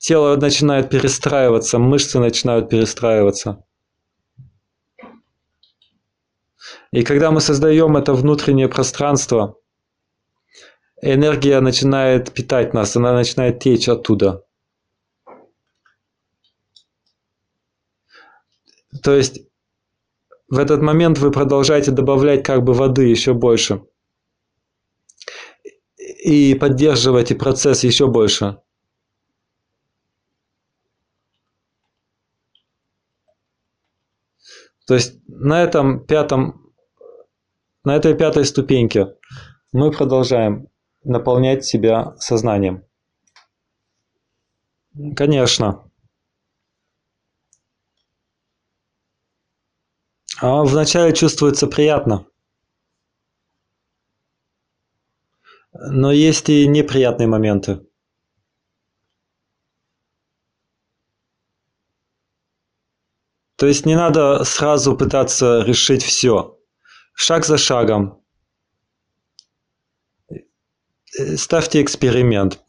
Тело 0.00 0.34
начинает 0.34 0.90
перестраиваться, 0.90 1.78
мышцы 1.78 2.18
начинают 2.18 2.68
перестраиваться. 2.68 3.64
И 6.90 7.04
когда 7.04 7.30
мы 7.30 7.40
создаем 7.40 7.96
это 7.96 8.12
внутреннее 8.12 8.66
пространство, 8.66 9.54
энергия 11.00 11.60
начинает 11.60 12.32
питать 12.32 12.74
нас, 12.74 12.96
она 12.96 13.12
начинает 13.12 13.60
течь 13.60 13.88
оттуда. 13.88 14.42
То 19.00 19.14
есть 19.14 19.42
в 20.48 20.58
этот 20.58 20.82
момент 20.82 21.18
вы 21.18 21.30
продолжаете 21.30 21.92
добавлять 21.92 22.42
как 22.42 22.64
бы 22.64 22.72
воды 22.72 23.04
еще 23.04 23.32
больше– 23.32 23.84
и 26.18 26.54
поддерживайте 26.54 27.34
процесс 27.34 27.84
еще 27.84 28.08
больше. 28.08 28.60
То 34.86 34.94
есть 34.94 35.20
на 35.26 35.62
этом 35.62 36.04
пятом, 36.06 36.72
на 37.84 37.94
этой 37.94 38.14
пятой 38.16 38.44
ступеньке 38.44 39.14
мы 39.72 39.90
продолжаем 39.90 40.68
наполнять 41.04 41.64
себя 41.64 42.16
сознанием. 42.18 42.84
Конечно. 45.14 45.84
А 50.40 50.62
вначале 50.64 51.12
чувствуется 51.12 51.66
приятно. 51.66 52.26
Но 55.72 56.12
есть 56.12 56.48
и 56.48 56.66
неприятные 56.66 57.26
моменты. 57.26 57.80
То 63.56 63.66
есть 63.66 63.86
не 63.86 63.96
надо 63.96 64.44
сразу 64.44 64.96
пытаться 64.96 65.62
решить 65.62 66.04
все. 66.04 66.58
Шаг 67.12 67.44
за 67.44 67.58
шагом. 67.58 68.22
Ставьте 71.36 71.82
эксперимент. 71.82 72.60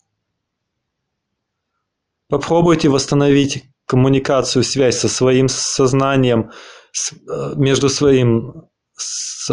Попробуйте 2.27 2.89
восстановить 2.89 3.65
коммуникацию, 3.85 4.63
связь 4.63 4.97
со 4.97 5.09
своим 5.09 5.47
сознанием, 5.47 6.51
с, 6.91 7.13
э, 7.13 7.53
между 7.55 7.89
своим 7.89 8.69
с 8.95 9.51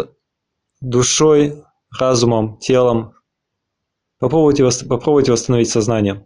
душой, 0.79 1.63
разумом, 1.99 2.57
телом. 2.59 3.13
Попробуйте, 4.19 4.67
попробуйте 4.87 5.31
восстановить 5.31 5.69
сознание. 5.69 6.25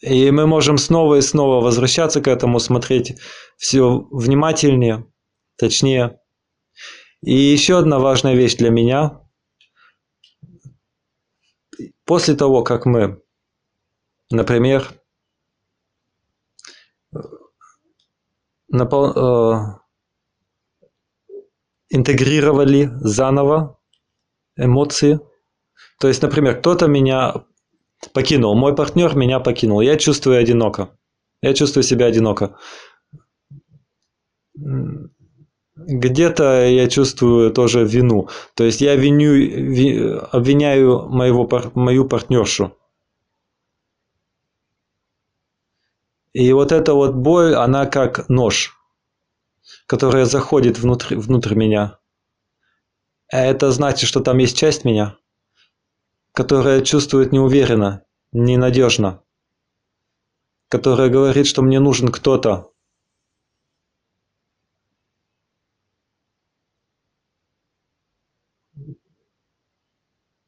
И 0.00 0.30
мы 0.30 0.46
можем 0.46 0.78
снова 0.78 1.16
и 1.16 1.20
снова 1.20 1.62
возвращаться 1.62 2.20
к 2.22 2.28
этому, 2.28 2.58
смотреть 2.58 3.18
все 3.58 4.06
внимательнее, 4.10 5.06
точнее. 5.56 6.20
И 7.22 7.34
еще 7.34 7.78
одна 7.78 7.98
важная 7.98 8.34
вещь 8.34 8.56
для 8.56 8.70
меня. 8.70 9.20
После 12.04 12.34
того, 12.34 12.62
как 12.64 12.86
мы, 12.86 13.20
например, 14.30 14.88
напол- 18.72 19.12
э, 19.16 19.79
интегрировали 21.90 22.90
заново 23.00 23.78
эмоции, 24.56 25.20
то 26.00 26.08
есть, 26.08 26.22
например, 26.22 26.58
кто-то 26.58 26.86
меня 26.86 27.44
покинул. 28.14 28.56
Мой 28.56 28.74
партнер 28.74 29.14
меня 29.14 29.38
покинул. 29.38 29.82
Я 29.82 29.96
чувствую 29.96 30.38
одиноко. 30.38 30.88
Я 31.42 31.52
чувствую 31.52 31.84
себя 31.84 32.06
одиноко. 32.06 32.56
Где-то 35.76 36.66
я 36.66 36.88
чувствую 36.88 37.50
тоже 37.52 37.84
вину. 37.84 38.28
То 38.54 38.64
есть 38.64 38.80
я 38.80 38.96
виню, 38.96 39.32
ви, 39.32 40.18
обвиняю 40.32 41.08
моего, 41.08 41.48
мою 41.74 42.08
партнершу. 42.08 42.76
И 46.32 46.52
вот 46.52 46.72
эта 46.72 46.94
вот 46.94 47.14
боль, 47.14 47.54
она 47.54 47.86
как 47.86 48.28
нож, 48.28 48.76
которая 49.86 50.24
заходит 50.24 50.78
внутрь, 50.78 51.16
внутрь 51.16 51.54
меня. 51.54 51.98
Это 53.28 53.70
значит, 53.70 54.08
что 54.08 54.20
там 54.20 54.38
есть 54.38 54.56
часть 54.56 54.84
меня– 54.84 55.16
которая 56.32 56.82
чувствует 56.82 57.32
неуверенно, 57.32 58.04
ненадежно, 58.32 59.22
которая 60.68 61.08
говорит, 61.08 61.46
что 61.46 61.62
мне 61.62 61.80
нужен 61.80 62.08
кто-то. 62.08 62.72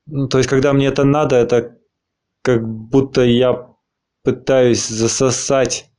Ну, 0.07 0.29
то 0.29 0.39
есть, 0.39 0.51
когда 0.51 0.73
мне 0.73 0.87
это 0.87 1.05
надо, 1.05 1.37
это 1.37 1.79
как 2.43 2.67
будто 2.67 3.23
я 3.23 3.75
пытаюсь 4.23 4.87
засосать 4.87 5.92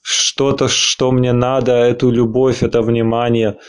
что-то, 0.00 0.68
что 0.68 1.12
мне 1.12 1.32
надо, 1.32 1.72
эту 1.72 2.10
любовь, 2.10 2.62
это 2.62 2.82
внимание– 2.82 3.58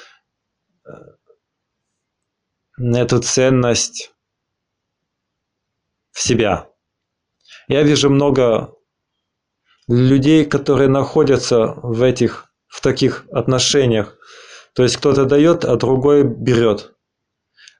эту 2.77 3.21
ценность 3.21 4.11
в 6.11 6.21
себя. 6.21 6.69
Я 7.67 7.83
вижу 7.83 8.09
много 8.09 8.73
людей, 9.87 10.45
которые 10.45 10.89
находятся 10.89 11.73
в 11.83 12.01
этих, 12.01 12.51
в 12.67 12.81
таких 12.81 13.25
отношениях. 13.31 14.17
То 14.73 14.83
есть 14.83 14.97
кто-то 14.97 15.25
дает, 15.25 15.65
а 15.65 15.75
другой 15.75 16.23
берет. 16.23 16.93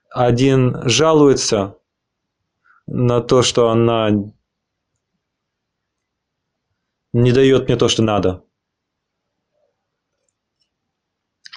Один 0.09 0.87
жалуется 0.87 1.77
на 2.85 3.21
то, 3.21 3.41
что 3.43 3.69
она 3.69 4.09
не 7.13 7.31
дает 7.31 7.67
мне 7.67 7.77
то, 7.77 7.87
что 7.89 8.03
надо. 8.03 8.43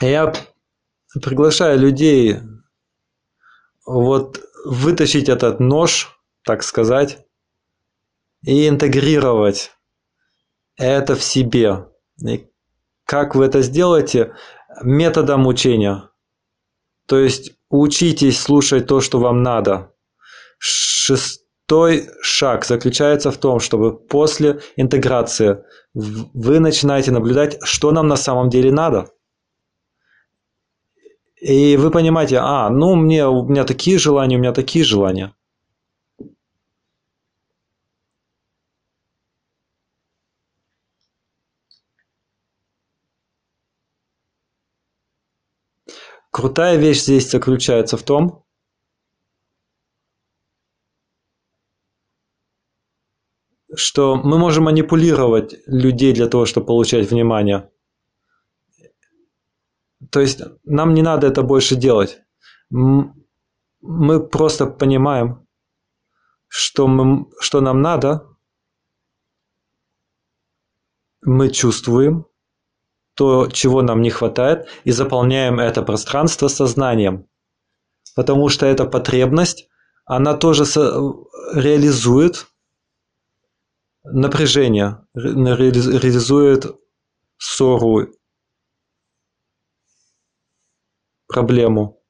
Я 0.00 0.32
приглашаю 1.22 1.78
людей 1.78 2.40
вот 3.86 4.40
вытащить 4.64 5.28
этот 5.28 5.60
нож, 5.60 6.18
так 6.42 6.62
сказать, 6.62 7.24
и 8.42 8.68
интегрировать 8.68 9.72
это 10.76 11.14
в 11.14 11.22
себе. 11.22 11.86
И 12.26 12.50
как 13.04 13.34
вы 13.34 13.46
это 13.46 13.62
сделаете? 13.62 14.34
Методом 14.82 15.46
учения. 15.46 16.10
То 17.06 17.18
есть 17.18 17.52
учитесь 17.68 18.40
слушать 18.40 18.86
то, 18.86 19.00
что 19.00 19.20
вам 19.20 19.42
надо. 19.42 19.94
Шестой 21.74 22.08
шаг 22.22 22.64
заключается 22.64 23.32
в 23.32 23.36
том, 23.36 23.58
чтобы 23.58 23.96
после 23.96 24.60
интеграции 24.76 25.64
вы 25.92 26.60
начинаете 26.60 27.10
наблюдать, 27.10 27.58
что 27.64 27.90
нам 27.90 28.06
на 28.06 28.14
самом 28.16 28.48
деле 28.48 28.70
надо– 28.70 29.10
и 31.40 31.76
вы 31.76 31.90
понимаете, 31.90 32.38
а, 32.38 32.70
ну, 32.70 32.94
мне, 32.94 33.26
у 33.26 33.46
меня 33.46 33.64
такие 33.64 33.98
желания, 33.98 34.36
у 34.36 34.40
меня 34.40 34.52
такие 34.52 34.84
желания. 34.84 35.34
Крутая 46.30 46.76
вещь 46.76 47.02
здесь 47.02 47.30
заключается 47.30 47.96
в 47.96 48.02
том, 48.04 48.43
что 53.76 54.16
мы 54.16 54.38
можем 54.38 54.64
манипулировать 54.64 55.54
людей 55.66 56.12
для 56.12 56.28
того, 56.28 56.46
чтобы 56.46 56.66
получать 56.66 57.10
внимание. 57.10 57.70
То 60.10 60.20
есть 60.20 60.40
нам 60.64 60.94
не 60.94 61.02
надо 61.02 61.26
это 61.26 61.42
больше 61.42 61.76
делать. 61.76 62.20
Мы 62.70 64.26
просто 64.28 64.66
понимаем, 64.66 65.46
что, 66.48 66.86
мы, 66.86 67.26
что 67.40 67.60
нам 67.60 67.82
надо, 67.82 68.28
мы 71.22 71.50
чувствуем 71.50 72.26
то, 73.14 73.48
чего 73.48 73.82
нам 73.82 74.02
не 74.02 74.10
хватает, 74.10 74.68
и 74.84 74.90
заполняем 74.90 75.60
это 75.60 75.82
пространство 75.82 76.48
сознанием. 76.48 77.26
Потому 78.14 78.48
что 78.48 78.66
эта 78.66 78.84
потребность, 78.84 79.68
она 80.04 80.34
тоже 80.34 80.64
реализует 81.54 82.46
напряжение, 84.04 84.98
реализует 85.14 86.66
ссору 87.38 88.08
проблему. 91.26 92.00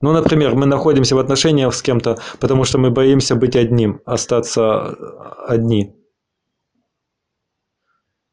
Ну, 0.00 0.12
например, 0.12 0.54
мы 0.54 0.66
находимся 0.66 1.16
в 1.16 1.18
отношениях 1.18 1.74
с 1.74 1.82
кем-то, 1.82 2.18
потому 2.38 2.64
что 2.64 2.78
мы 2.78 2.90
боимся 2.90 3.34
быть 3.34 3.56
одним, 3.56 4.02
остаться 4.04 4.90
одни. 5.46 5.96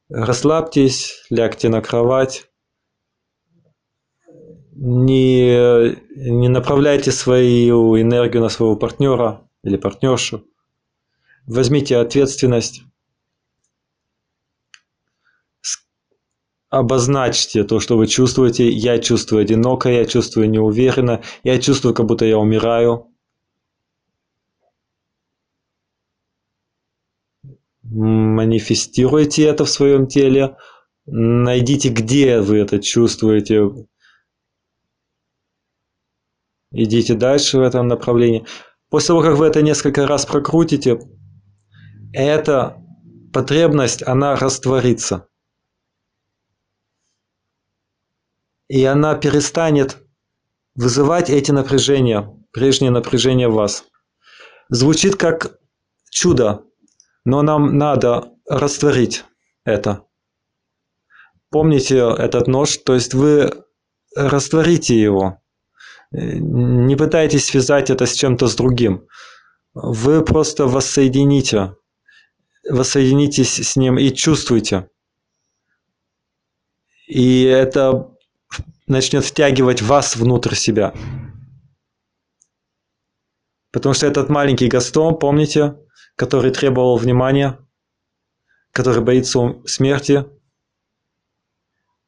Расслабьтесь, 0.10 1.26
лягте 1.30 1.70
на 1.70 1.82
кровать, 1.82 2.52
не, 4.76 5.96
не 6.16 6.50
направляйте 6.50 7.12
свою 7.12 8.00
энергию 8.00 8.44
на 8.44 8.50
своего 8.50 8.76
партнера 8.76 9.48
или 9.64 9.78
партнершу. 9.78 10.46
Возьмите 11.46 11.98
ответственность 11.98 12.84
обозначьте 16.74 17.64
то, 17.64 17.80
что 17.80 17.98
вы 17.98 18.08
чувствуете. 18.08 18.68
Я 18.68 18.98
чувствую 18.98 19.44
одиноко, 19.44 19.90
я 19.90 20.06
чувствую 20.06 20.50
неуверенно, 20.50 21.22
я 21.44 21.60
чувствую, 21.60 21.94
как 21.94 22.08
будто 22.08 22.26
я 22.26 22.40
умираю. 22.40 23.14
Манифестируйте 27.84 29.44
это 29.44 29.66
в 29.66 29.70
своем 29.70 30.08
теле. 30.08 30.58
Найдите, 31.06 31.90
где 31.90 32.42
вы 32.42 32.58
это 32.58 32.80
чувствуете. 32.82 33.70
Идите 36.72 37.14
дальше 37.14 37.60
в 37.60 37.62
этом 37.62 37.88
направлении. 37.88 38.48
После 38.94 39.08
того, 39.08 39.24
как 39.24 39.38
вы 39.38 39.48
это 39.48 39.64
несколько 39.64 40.06
раз 40.06 40.28
прокрутите, 40.28 41.00
эта 42.14 42.78
потребность, 43.34 44.04
она 44.04 44.36
растворится. 44.36 45.28
И 48.68 48.86
она 48.86 49.16
перестанет 49.16 49.98
вызывать 50.76 51.32
эти 51.32 51.50
напряжения, 51.50 52.40
прежние 52.52 52.92
напряжения 52.92 53.48
в 53.48 53.56
вас. 53.56 53.84
Звучит 54.70 55.16
как 55.16 55.58
чудо, 56.12 56.64
но 57.26 57.42
нам 57.42 57.80
надо 57.80 58.30
растворить 58.48 59.26
это. 59.66 60.06
Помните 61.50 61.98
этот 61.98 62.46
нож, 62.46 62.78
то 62.78 62.94
есть 62.94 63.16
вы 63.16 63.64
растворите 64.16 65.02
его. 65.02 65.43
Не 66.14 66.96
пытайтесь 66.96 67.46
связать 67.46 67.90
это 67.90 68.06
с 68.06 68.14
чем-то 68.14 68.48
с 68.48 68.56
другим. 68.56 69.08
Вы 69.74 70.24
просто 70.24 70.68
воссоедините, 70.68 71.76
воссоединитесь 72.70 73.56
с 73.56 73.76
ним 73.76 73.98
и 73.98 74.12
чувствуйте. 74.12 74.90
И 77.08 77.44
это 77.44 78.12
начнет 78.86 79.26
втягивать 79.26 79.82
вас 79.82 80.16
внутрь 80.16 80.54
себя. 80.54 80.94
Потому 83.72 83.96
что 83.96 84.06
этот 84.06 84.30
маленький 84.30 84.68
Гастон, 84.68 85.18
помните, 85.18 85.76
который 86.16 86.52
требовал 86.52 86.98
внимания, 86.98 87.58
который 88.72 89.04
боится 89.04 89.56
смерти, 89.66 90.28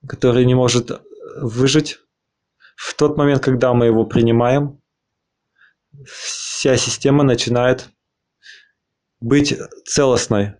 который 0.07 0.45
не 0.45 0.53
может 0.53 0.91
выжить, 1.37 1.97
в 2.75 2.93
тот 2.95 3.17
момент, 3.17 3.43
когда 3.43 3.73
мы 3.73 3.87
его 3.87 4.05
принимаем, 4.05 4.81
вся 6.05 6.77
система 6.77 7.23
начинает 7.23 7.89
быть 9.19 9.57
целостной, 9.85 10.55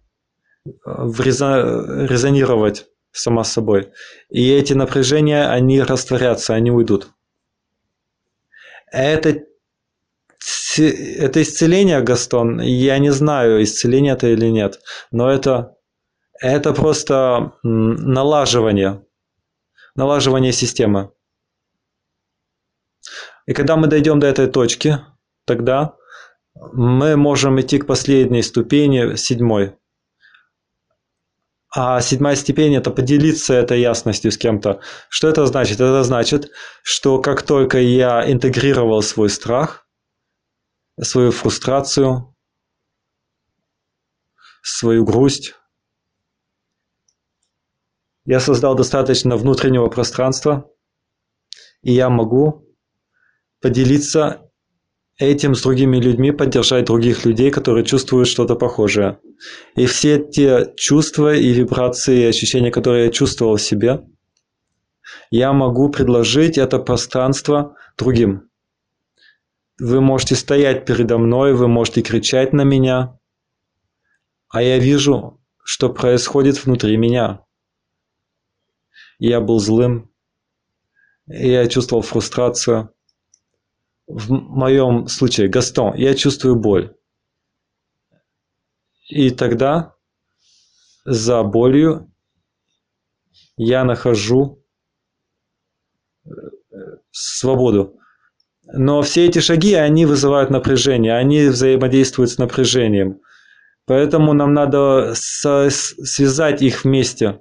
резонировать 0.66 2.88
сама 3.12 3.44
собой. 3.44 3.92
И 4.30 4.52
эти 4.52 4.74
напряжения, 4.74 5.50
они 5.50 5.82
растворятся, 5.82 6.54
они 6.54 6.72
уйдут. 6.72 7.10
Это, 8.92 9.44
это 10.78 11.42
исцеление, 11.42 12.02
Гастон, 12.02 12.62
я 12.62 12.98
не 12.98 13.12
знаю, 13.12 13.64
исцеление 13.64 14.14
это 14.14 14.28
или 14.28 14.48
нет, 14.48 14.80
но 15.12 15.30
это, 15.30 15.76
это 16.40 16.74
просто 16.74 17.54
налаживание, 17.64 19.04
налаживание 19.96 20.52
системы. 20.52 21.12
И 23.46 23.54
когда 23.54 23.76
мы 23.76 23.88
дойдем 23.88 24.20
до 24.20 24.28
этой 24.28 24.48
точки, 24.48 25.00
тогда 25.46 25.96
мы 26.56 27.16
можем 27.16 27.60
идти 27.62 27.78
к 27.78 27.86
последней 27.86 28.42
ступени, 28.42 29.16
седьмой. 29.16 29.78
А 31.78 32.00
седьмая 32.00 32.36
степень– 32.36 32.76
это 32.78 32.90
поделиться 32.90 33.54
этой 33.54 33.82
ясностью 33.82 34.32
с 34.32 34.38
кем-то. 34.38 34.80
Что 35.10 35.28
это 35.28 35.46
значит? 35.46 35.76
Это 35.76 36.04
значит, 36.04 36.50
что 36.84 37.20
как 37.20 37.44
только 37.44 37.80
я 37.80 38.32
интегрировал 38.32 39.02
свой 39.02 39.30
страх, 39.30 39.86
свою 41.02 41.32
фрустрацию, 41.32 42.34
свою 44.64 45.04
грусть, 45.04 45.54
я 48.24 48.40
создал 48.40 48.76
достаточно 48.76 49.36
внутреннего 49.36 49.88
пространства, 49.88 50.72
и 51.84 51.92
я 51.92 52.10
могу 52.10 52.66
поделиться 53.66 54.48
этим 55.18 55.56
с 55.56 55.64
другими 55.64 55.98
людьми, 55.98 56.32
поддержать 56.32 56.86
других 56.86 57.26
людей, 57.26 57.50
которые 57.50 57.84
чувствуют 57.84 58.28
что-то 58.28 58.56
похожее. 58.56 59.18
И 59.76 59.88
все 59.88 60.20
те 60.20 60.72
чувства 60.78 61.34
и 61.34 61.52
вибрации, 61.52 62.20
и 62.20 62.26
ощущения, 62.26 62.70
которые 62.70 63.06
я 63.06 63.12
чувствовал 63.12 63.56
в 63.56 63.62
себе, 63.64 64.06
я 65.32 65.52
могу 65.52 65.90
предложить 65.90 66.60
это 66.60 66.78
пространство 66.78 67.76
другим. 67.98 68.52
Вы 69.80 70.00
можете 70.00 70.36
стоять 70.36 70.86
передо 70.86 71.18
мной, 71.18 71.56
вы 71.56 71.68
можете 71.68 72.04
кричать 72.04 72.54
на 72.54 72.62
меня, 72.62 73.18
а 74.50 74.62
я 74.62 74.78
вижу, 74.78 75.42
что 75.64 75.90
происходит 75.90 76.64
внутри 76.64 76.98
меня. 76.98 77.42
Я 79.18 79.42
был 79.42 79.58
злым, 79.58 80.12
я 81.26 81.66
чувствовал 81.66 82.04
фрустрацию, 82.04 82.95
в 84.08 84.32
моем 84.32 85.08
случае 85.08 85.50
Гастон, 85.50 85.96
я 85.96 86.14
чувствую 86.14 86.56
боль. 86.56 86.96
И 89.10 89.30
тогда 89.30 89.96
за 91.06 91.44
болью 91.44 92.12
я 93.58 93.84
нахожу 93.84 94.64
э, 96.26 96.30
свободу. 97.12 98.00
Но 98.64 99.02
все 99.04 99.28
эти 99.28 99.40
шаги, 99.40 99.76
они 99.76 100.06
вызывают 100.06 100.50
напряжение, 100.50 101.16
они 101.16 101.48
взаимодействуют 101.48 102.32
с 102.32 102.38
напряжением. 102.40 103.22
Поэтому 103.86 104.34
нам 104.34 104.54
надо 104.54 105.14
связать 105.16 106.64
их 106.64 106.84
вместе. 106.84 107.40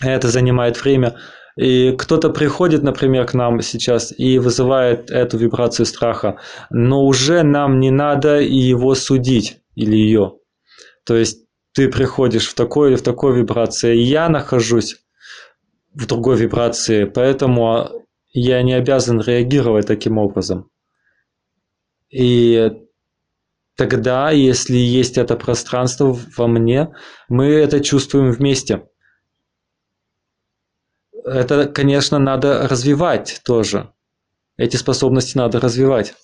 Это 0.00 0.28
занимает 0.28 0.82
время. 0.82 1.18
И 1.60 1.92
кто-то 1.92 2.30
приходит, 2.30 2.82
например, 2.82 3.26
к 3.26 3.34
нам 3.34 3.60
сейчас 3.60 4.14
и 4.16 4.38
вызывает 4.38 5.10
эту 5.10 5.36
вибрацию 5.36 5.84
страха, 5.84 6.38
но 6.70 7.04
уже 7.04 7.42
нам 7.42 7.80
не 7.80 7.90
надо 7.90 8.40
его 8.40 8.94
судить 8.94 9.58
или 9.74 9.94
ее. 9.94 10.36
То 11.04 11.16
есть 11.16 11.44
ты 11.74 11.90
приходишь 11.90 12.48
в 12.48 12.54
такой 12.54 12.88
или 12.88 12.96
в 12.96 13.02
такой 13.02 13.36
вибрации, 13.36 13.94
я 13.94 14.30
нахожусь 14.30 15.02
в 15.92 16.06
другой 16.06 16.38
вибрации, 16.38 17.04
поэтому 17.04 18.06
я 18.32 18.62
не 18.62 18.72
обязан 18.72 19.20
реагировать 19.20 19.86
таким 19.86 20.16
образом. 20.16 20.70
И 22.08 22.72
тогда, 23.76 24.30
если 24.30 24.76
есть 24.76 25.18
это 25.18 25.36
пространство 25.36 26.16
во 26.38 26.46
мне, 26.46 26.94
мы 27.28 27.48
это 27.48 27.80
чувствуем 27.80 28.32
вместе 28.32 28.84
это, 31.30 31.66
конечно, 31.66 32.18
надо 32.18 32.66
развивать 32.66 33.40
тоже. 33.44 33.92
Эти 34.56 34.76
способности 34.76 35.38
надо 35.38 35.60
развивать. 35.60 36.14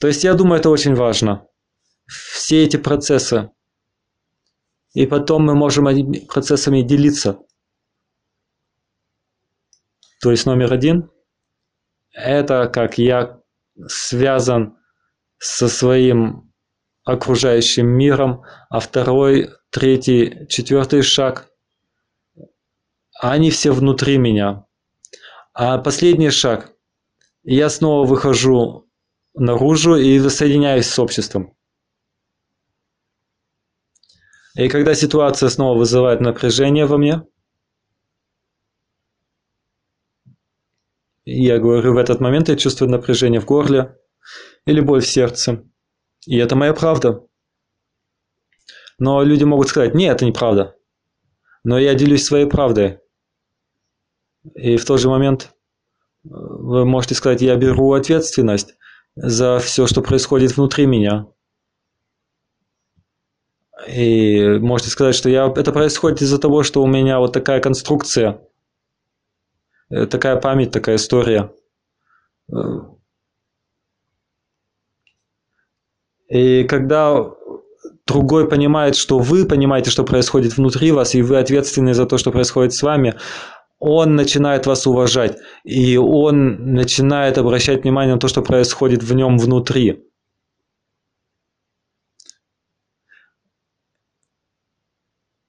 То 0.00 0.06
есть 0.06 0.24
я 0.24 0.32
думаю, 0.32 0.60
это 0.60 0.70
очень 0.70 0.94
важно. 0.94 1.46
Все 2.06 2.64
эти 2.64 2.78
процессы. 2.78 3.50
И 4.94 5.06
потом 5.06 5.44
мы 5.44 5.54
можем 5.54 5.88
этими 5.88 6.20
процессами 6.26 6.80
делиться. 6.80 7.38
То 10.22 10.30
есть 10.30 10.46
номер 10.46 10.72
один– 10.72 11.10
это 12.12 12.66
как 12.68 12.96
я 12.96 13.40
связан 13.88 14.78
со 15.38 15.68
своим 15.68 16.52
окружающим 17.04 17.88
миром, 17.88 18.42
а 18.70 18.80
второй, 18.80 19.50
третий, 19.70 20.46
четвертый 20.48 21.02
шаг 21.02 21.51
они 23.30 23.50
все 23.50 23.70
внутри 23.70 24.18
меня. 24.18 24.66
А 25.54 25.78
последний 25.78 26.30
шаг. 26.30 26.74
Я 27.44 27.70
снова 27.70 28.04
выхожу 28.04 28.90
наружу 29.34 29.94
и 29.94 30.18
воссоединяюсь 30.18 30.88
с 30.88 30.98
обществом. 30.98 31.56
И 34.56 34.68
когда 34.68 34.94
ситуация 34.94 35.48
снова 35.48 35.78
вызывает 35.78 36.20
напряжение 36.20 36.86
во 36.86 36.98
мне, 36.98 37.22
я 41.24 41.58
говорю, 41.60 41.94
в 41.94 41.98
этот 41.98 42.20
момент 42.20 42.48
я 42.48 42.56
чувствую 42.56 42.90
напряжение 42.90 43.40
в 43.40 43.44
горле 43.44 43.96
или 44.66 44.80
боль 44.80 45.00
в 45.00 45.06
сердце. 45.06 45.64
И 46.26 46.36
это 46.38 46.56
моя 46.56 46.74
правда. 46.74 47.24
Но 48.98 49.22
люди 49.22 49.44
могут 49.44 49.68
сказать, 49.68 49.94
нет, 49.94 50.16
это 50.16 50.24
неправда. 50.24 50.76
Но 51.62 51.78
я 51.78 51.94
делюсь 51.94 52.24
своей 52.24 52.46
правдой. 52.46 53.01
И 54.54 54.76
в 54.76 54.84
тот 54.84 55.00
же 55.00 55.08
момент 55.08 55.54
э, 56.24 56.28
вы 56.30 56.84
можете 56.84 57.14
сказать, 57.14 57.42
я 57.42 57.56
беру 57.56 57.92
ответственность 57.92 58.74
за 59.14 59.58
все, 59.58 59.86
что 59.86 60.02
происходит 60.02 60.56
внутри 60.56 60.86
меня. 60.86 61.26
И 63.88 64.58
можете 64.60 64.90
сказать, 64.90 65.14
что 65.14 65.28
я, 65.28 65.46
это 65.46 65.72
происходит 65.72 66.22
из-за 66.22 66.38
того, 66.38 66.62
что 66.62 66.82
у 66.82 66.86
меня 66.86 67.18
вот 67.18 67.32
такая 67.32 67.60
конструкция, 67.60 68.40
э, 69.90 70.06
такая 70.06 70.36
память, 70.36 70.70
такая 70.70 70.96
история. 70.96 71.52
И 76.28 76.64
когда 76.64 77.30
другой 78.06 78.48
понимает, 78.48 78.96
что 78.96 79.18
вы 79.18 79.46
понимаете, 79.46 79.90
что 79.90 80.04
происходит 80.04 80.56
внутри 80.56 80.92
вас, 80.92 81.14
и 81.14 81.22
вы 81.22 81.38
ответственны 81.38 81.94
за 81.94 82.06
то, 82.06 82.18
что 82.18 82.32
происходит 82.32 82.72
с 82.72 82.82
вами, 82.82 83.14
он 83.84 84.14
начинает 84.14 84.66
вас 84.66 84.86
уважать, 84.86 85.38
и 85.64 85.96
он 85.96 86.72
начинает 86.72 87.36
обращать 87.36 87.82
внимание 87.82 88.14
на 88.14 88.20
то, 88.20 88.28
что 88.28 88.40
происходит 88.40 89.02
в 89.02 89.12
нем 89.12 89.38
внутри. 89.38 90.04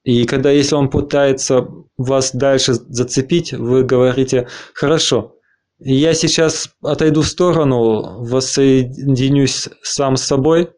И 0.02 0.26
когда, 0.26 0.50
если 0.50 0.74
он 0.74 0.90
пытается 0.90 1.68
вас 1.96 2.32
дальше 2.34 2.74
зацепить, 2.74 3.52
вы 3.52 3.84
говорите, 3.84 4.48
хорошо, 4.74 5.36
я 5.78 6.12
сейчас 6.12 6.74
отойду 6.82 7.22
в 7.22 7.28
сторону, 7.28 8.24
воссоединюсь 8.24 9.68
сам 9.82 10.16
с 10.16 10.24
собой, 10.24 10.72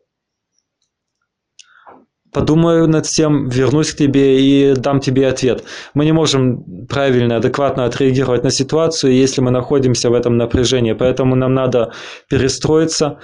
подумаю 2.37 2.87
над 2.87 3.07
тем, 3.07 3.49
вернусь 3.49 3.95
к 3.95 3.97
тебе 3.97 4.39
и 4.39 4.75
дам 4.75 5.01
тебе 5.01 5.27
ответ. 5.27 5.65
Мы 5.95 6.05
не 6.05 6.13
можем 6.13 6.87
правильно, 6.87 7.37
адекватно 7.37 7.87
отреагировать 7.87 8.45
на 8.45 8.51
ситуацию, 8.51 9.15
если 9.15 9.41
мы 9.41 9.51
находимся 9.51 10.11
в 10.11 10.13
этом 10.13 10.37
напряжении. 10.37 10.93
Поэтому 10.93 11.35
нам 11.35 11.55
надо 11.55 11.95
перестроиться. 12.29 13.21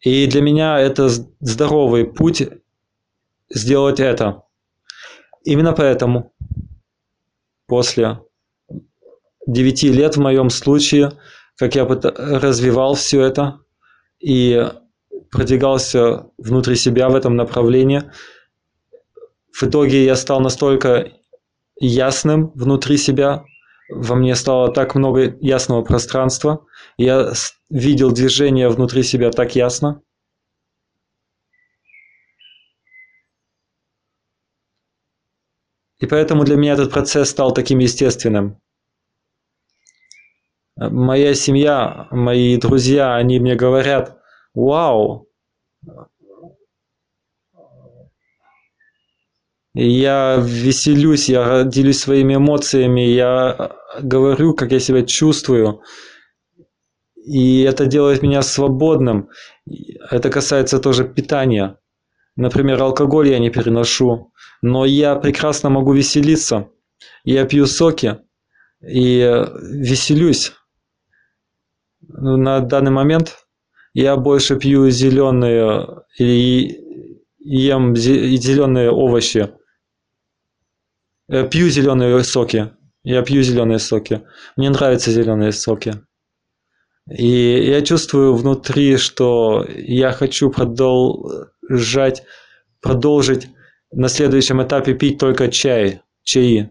И 0.00 0.26
для 0.26 0.42
меня 0.42 0.78
это 0.78 1.08
здоровый 1.40 2.04
путь 2.04 2.46
сделать 3.48 3.98
это. 3.98 4.42
Именно 5.44 5.72
поэтому 5.72 6.34
после 7.68 8.20
9 9.46 9.82
лет 9.84 10.16
в 10.18 10.20
моем 10.20 10.50
случае, 10.50 11.12
как 11.56 11.74
я 11.74 11.86
развивал 11.86 12.96
все 12.96 13.22
это 13.22 13.60
и 14.18 14.68
продвигался 15.30 16.26
внутри 16.38 16.76
себя 16.76 17.08
в 17.08 17.14
этом 17.14 17.36
направлении, 17.36 18.10
в 19.52 19.62
итоге 19.62 20.04
я 20.04 20.16
стал 20.16 20.40
настолько 20.40 21.12
ясным 21.78 22.52
внутри 22.54 22.96
себя, 22.96 23.44
во 23.90 24.14
мне 24.14 24.34
стало 24.34 24.72
так 24.72 24.94
много 24.94 25.36
ясного 25.40 25.82
пространства, 25.82 26.64
я 26.96 27.32
видел 27.68 28.12
движение 28.12 28.68
внутри 28.68 29.02
себя 29.02 29.30
так 29.30 29.56
ясно, 29.56 30.02
И 36.00 36.06
поэтому 36.06 36.44
для 36.44 36.56
меня 36.56 36.72
этот 36.72 36.90
процесс 36.90 37.28
стал 37.28 37.52
таким 37.52 37.78
естественным. 37.78 38.58
Моя 40.76 41.34
семья, 41.34 42.08
мои 42.10 42.56
друзья, 42.56 43.16
они 43.16 43.38
мне 43.38 43.54
говорят, 43.54 44.19
вау, 44.54 45.28
я 49.74 50.36
веселюсь, 50.42 51.28
я 51.28 51.64
делюсь 51.64 52.00
своими 52.00 52.34
эмоциями, 52.34 53.00
я 53.02 53.76
говорю, 54.00 54.54
как 54.54 54.72
я 54.72 54.80
себя 54.80 55.02
чувствую. 55.02 55.82
И 57.14 57.62
это 57.62 57.86
делает 57.86 58.22
меня 58.22 58.42
свободным. 58.42 59.28
Это 60.10 60.30
касается 60.30 60.80
тоже 60.80 61.04
питания. 61.04 61.78
Например, 62.34 62.82
алкоголь 62.82 63.28
я 63.28 63.38
не 63.38 63.50
переношу 63.50 64.32
но 64.62 64.84
я 64.84 65.16
прекрасно 65.16 65.70
могу 65.70 65.92
веселиться. 65.92 66.70
Я 67.24 67.44
пью 67.46 67.66
соки 67.66 68.18
и 68.80 69.18
веселюсь. 69.62 70.52
Ну, 72.00 72.36
на 72.36 72.60
данный 72.60 72.90
момент 72.90 73.46
я 73.92 74.16
больше 74.16 74.56
пью 74.56 74.90
зеленые 74.90 76.04
и 76.18 76.80
ем 77.38 77.96
зеленые 77.96 78.90
овощи. 78.90 79.50
Я 81.28 81.44
пью 81.44 81.68
зеленые 81.68 82.22
соки. 82.24 82.72
Я 83.02 83.22
пью 83.22 83.42
зеленые 83.42 83.78
соки. 83.78 84.22
Мне 84.56 84.70
нравятся 84.70 85.10
зеленые 85.10 85.52
соки. 85.52 86.02
И 87.08 87.26
я 87.26 87.82
чувствую 87.82 88.34
внутри, 88.34 88.96
что 88.96 89.66
я 89.68 90.12
хочу 90.12 90.50
продолжать, 90.50 92.22
продолжить 92.80 93.48
на 93.90 94.08
следующем 94.08 94.62
этапе 94.62 94.94
пить 94.94 95.18
только 95.18 95.48
чай, 95.48 96.02
чаи. 96.22 96.70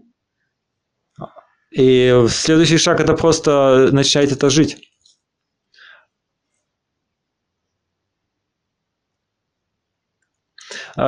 И 1.72 2.26
следующий 2.30 2.78
шаг 2.78 3.00
это 3.02 3.16
просто 3.16 3.90
начать 3.92 4.32
это 4.32 4.50
жить. 4.50 4.89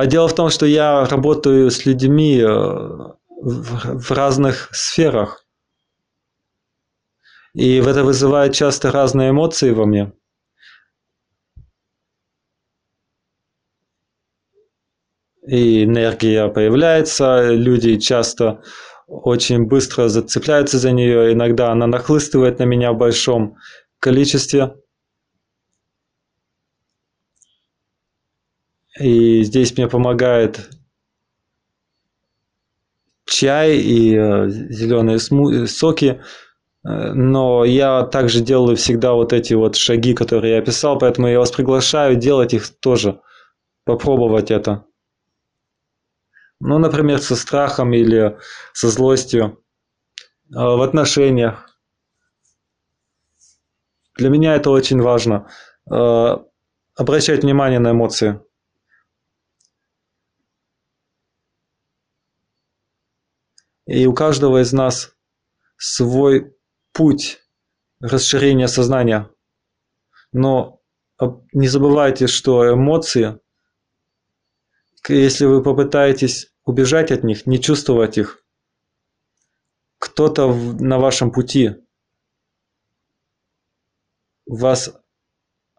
Дело 0.06 0.28
в 0.28 0.34
том, 0.34 0.50
что 0.50 0.66
я 0.66 1.04
работаю 1.04 1.70
с 1.70 1.86
людьми 1.86 2.38
э, 2.38 2.46
в 2.48 4.10
разных 4.10 4.68
сферах. 4.72 5.46
И 7.54 7.76
это 7.76 8.04
вызывает 8.04 8.54
часто 8.54 8.90
разные 8.90 9.30
эмоции 9.30 9.72
во 9.72 9.86
мне. 9.86 10.12
и 15.46 15.84
энергия 15.84 16.48
появляется, 16.48 17.50
люди 17.50 17.98
часто 17.98 18.62
очень 19.06 19.66
быстро 19.66 20.08
зацепляются 20.08 20.78
за 20.78 20.92
нее, 20.92 21.32
иногда 21.32 21.72
она 21.72 21.86
нахлыстывает 21.86 22.58
на 22.58 22.64
меня 22.64 22.92
в 22.92 22.98
большом 22.98 23.56
количестве. 23.98 24.74
И 29.02 29.42
здесь 29.42 29.76
мне 29.76 29.88
помогает 29.88 30.70
чай 33.26 33.76
и 33.76 34.14
э, 34.14 34.48
зеленые 34.48 35.18
соки, 35.66 36.22
но 36.84 37.64
я 37.64 38.02
также 38.04 38.40
делаю 38.40 38.76
всегда 38.76 39.14
вот 39.14 39.32
эти 39.32 39.54
вот 39.54 39.76
шаги, 39.76 40.14
которые 40.14 40.54
я 40.54 40.58
описал, 40.58 40.98
поэтому 40.98 41.28
я 41.28 41.38
вас 41.38 41.50
приглашаю 41.50 42.16
делать 42.16 42.54
их 42.54 42.68
тоже, 42.80 43.20
попробовать 43.84 44.50
это. 44.50 44.84
Ну, 46.60 46.78
например, 46.78 47.20
со 47.20 47.34
страхом 47.34 47.92
или 47.92 48.36
со 48.72 48.88
злостью 48.88 49.64
а, 50.54 50.76
в 50.76 50.82
отношениях. 50.82 51.68
Для 54.16 54.28
меня 54.28 54.54
это 54.54 54.70
очень 54.70 55.00
важно. 55.00 55.48
Обращать 55.86 57.42
внимание 57.42 57.80
на 57.80 57.90
эмоции. 57.90 58.40
И 63.92 64.06
у 64.06 64.14
каждого 64.14 64.62
из 64.62 64.72
нас 64.72 65.14
свой 65.76 66.56
путь 66.94 67.40
расширения 68.00 68.66
сознания. 68.66 69.28
Но 70.32 70.80
не 71.52 71.68
забывайте, 71.68 72.26
что 72.26 72.72
эмоции, 72.72 73.38
если 75.06 75.44
вы 75.44 75.62
попытаетесь 75.62 76.54
убежать 76.64 77.12
от 77.12 77.22
них, 77.22 77.44
не 77.44 77.60
чувствовать 77.60 78.16
их. 78.16 78.42
Кто-то 79.98 80.50
на 80.50 80.98
вашем 80.98 81.30
пути 81.30 81.76
вас 84.46 84.98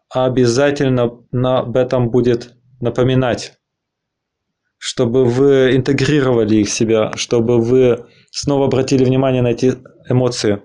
обязательно 0.08 1.02
об 1.32 1.76
этом 1.76 2.10
будет 2.10 2.54
напоминать, 2.80 3.58
чтобы 4.78 5.24
вы 5.24 5.76
интегрировали 5.76 6.56
их 6.56 6.68
в 6.68 6.72
себя, 6.72 7.12
чтобы 7.16 7.60
вы 7.60 8.06
снова 8.30 8.66
обратили 8.66 9.04
внимание 9.04 9.42
на 9.42 9.48
эти 9.48 9.76
эмоции. 10.08 10.62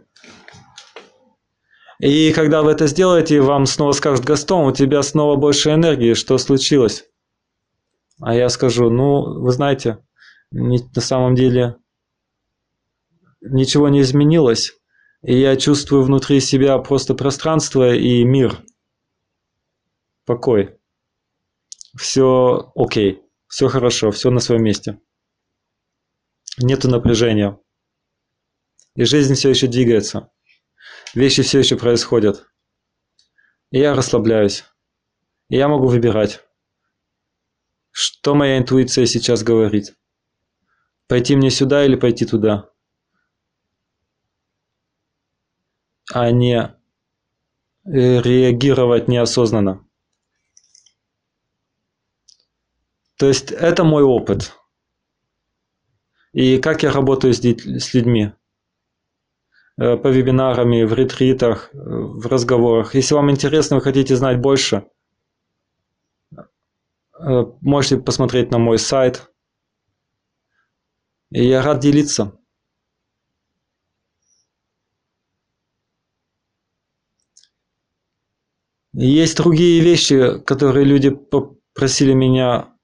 И 1.99 2.31
когда 2.31 2.61
вы 2.61 2.71
это 2.71 2.87
сделаете, 2.87 3.41
вам 3.41 3.65
снова 3.65 3.91
скажут, 3.91 4.25
Гастон, 4.25 4.67
у 4.67 4.71
тебя 4.71 5.03
снова 5.03 5.35
больше 5.35 5.71
энергии, 5.71 6.13
что 6.13 6.37
случилось? 6.37 7.05
А 8.21 8.33
я 8.33 8.49
скажу, 8.49 8.89
ну, 8.89 9.41
вы 9.41 9.51
знаете, 9.51 9.99
на 10.51 11.01
самом 11.01 11.35
деле 11.35 11.75
ничего 13.41 13.89
не 13.89 14.01
изменилось. 14.01 14.73
И 15.21 15.37
я 15.37 15.57
чувствую 15.57 16.03
внутри 16.03 16.39
себя 16.39 16.77
просто 16.77 17.13
пространство 17.13 17.93
и 17.93 18.23
мир. 18.23 18.57
Покой. 20.25 20.77
Все 21.97 22.71
окей. 22.75 23.21
Все 23.49 23.67
хорошо, 23.67 24.11
все 24.11 24.29
на 24.29 24.39
своем 24.39 24.63
месте. 24.63 25.01
Нету 26.59 26.87
напряжения. 26.87 27.59
И 28.93 29.03
жизнь 29.05 29.33
все 29.33 29.49
еще 29.49 29.65
двигается. 29.65 30.31
Вещи 31.15 31.41
все 31.41 31.59
еще 31.59 31.75
происходят. 31.75 32.47
И 33.71 33.79
я 33.79 33.95
расслабляюсь. 33.95 34.65
И 35.49 35.57
я 35.57 35.67
могу 35.67 35.87
выбирать. 35.87 36.41
Что 37.89 38.35
моя 38.35 38.59
интуиция 38.59 39.07
сейчас 39.07 39.41
говорит? 39.41 39.97
Пойти 41.07 41.35
мне 41.35 41.49
сюда 41.49 41.83
или 41.85 41.95
пойти 41.95 42.27
туда? 42.27 42.69
А 46.13 46.29
не 46.29 46.55
э, 46.55 46.71
реагировать 48.21 49.07
неосознанно. 49.07 49.88
То 53.19 53.27
есть 53.27 53.51
это 53.51 53.83
мой 53.83 54.01
опыт. 54.01 54.53
И 56.31 56.57
как 56.57 56.83
я 56.83 56.91
работаю 56.91 57.33
с, 57.33 57.41
с 57.41 57.93
людьми? 57.93 58.31
Э, 59.77 59.97
по 59.97 60.07
вебинарам, 60.07 60.69
в 60.69 60.93
ретритах, 60.93 61.69
в 61.73 62.25
разговорах. 62.27 62.95
Если 62.95 63.13
вам 63.13 63.29
интересно, 63.29 63.75
вы 63.75 63.81
хотите 63.81 64.15
знать 64.15 64.39
больше, 64.39 64.87
э, 66.31 67.43
можете 67.59 67.97
посмотреть 67.97 68.51
на 68.51 68.57
мой 68.57 68.79
сайт. 68.79 69.29
И 71.29 71.45
я 71.45 71.61
рад 71.61 71.81
делиться. 71.81 72.39
Есть 78.93 79.35
другие 79.35 79.81
вещи, 79.81 80.39
которые 80.39 80.85
люди 80.85 81.09
попросили 81.09 82.13
меня 82.13 82.78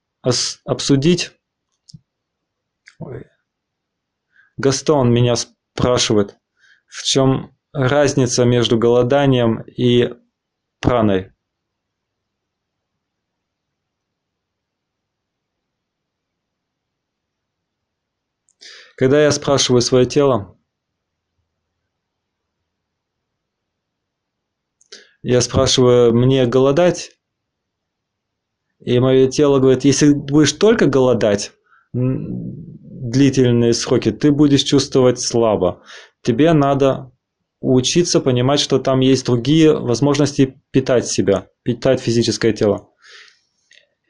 обсудить. 0.65 1.31
Ой. 2.99 3.25
Гастон 4.57 5.13
меня 5.13 5.35
спрашивает, 5.35 6.37
в 6.87 7.03
чем 7.03 7.55
разница 7.73 8.45
между 8.45 8.77
голоданием 8.77 9.61
и 9.61 10.13
праной. 10.79 11.31
Когда 18.95 19.21
я 19.21 19.31
спрашиваю 19.31 19.81
свое 19.81 20.05
тело, 20.05 20.57
я 25.21 25.41
спрашиваю, 25.41 26.13
мне 26.13 26.45
голодать? 26.45 27.11
И 28.85 28.99
мое 28.99 29.27
тело 29.27 29.59
говорит, 29.59 29.83
если 29.83 30.13
будешь 30.13 30.53
только 30.53 30.85
голодать 30.85 31.51
длительные 31.91 33.73
сроки, 33.73 34.11
ты 34.11 34.31
будешь 34.31 34.61
чувствовать 34.61 35.19
слабо. 35.19 35.81
Тебе 36.21 36.53
надо 36.53 37.11
учиться 37.61 38.19
понимать, 38.19 38.59
что 38.59 38.77
там 38.77 38.99
есть 38.99 39.25
другие 39.25 39.73
возможности 39.73 40.61
питать 40.69 41.07
себя, 41.07 41.47
питать 41.63 41.99
физическое 41.99 42.53
тело. 42.53 42.91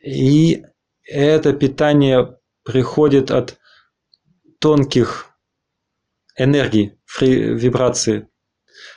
И 0.04 0.66
это 1.06 1.54
питание 1.54 2.38
приходит 2.64 3.32
от 3.32 3.58
тонких 4.60 5.28
энергий, 6.38 7.00
вибраций. 7.22 8.28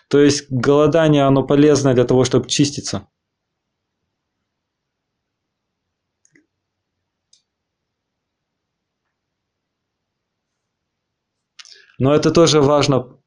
То 0.08 0.18
есть 0.18 0.50
голодание, 0.50 1.22
оно 1.22 1.44
полезно 1.44 1.94
для 1.94 2.04
того, 2.04 2.24
чтобы 2.24 2.48
чиститься. 2.48 3.06
Но 11.98 12.14
это 12.14 12.30
тоже 12.30 12.60
важно, 12.60 13.18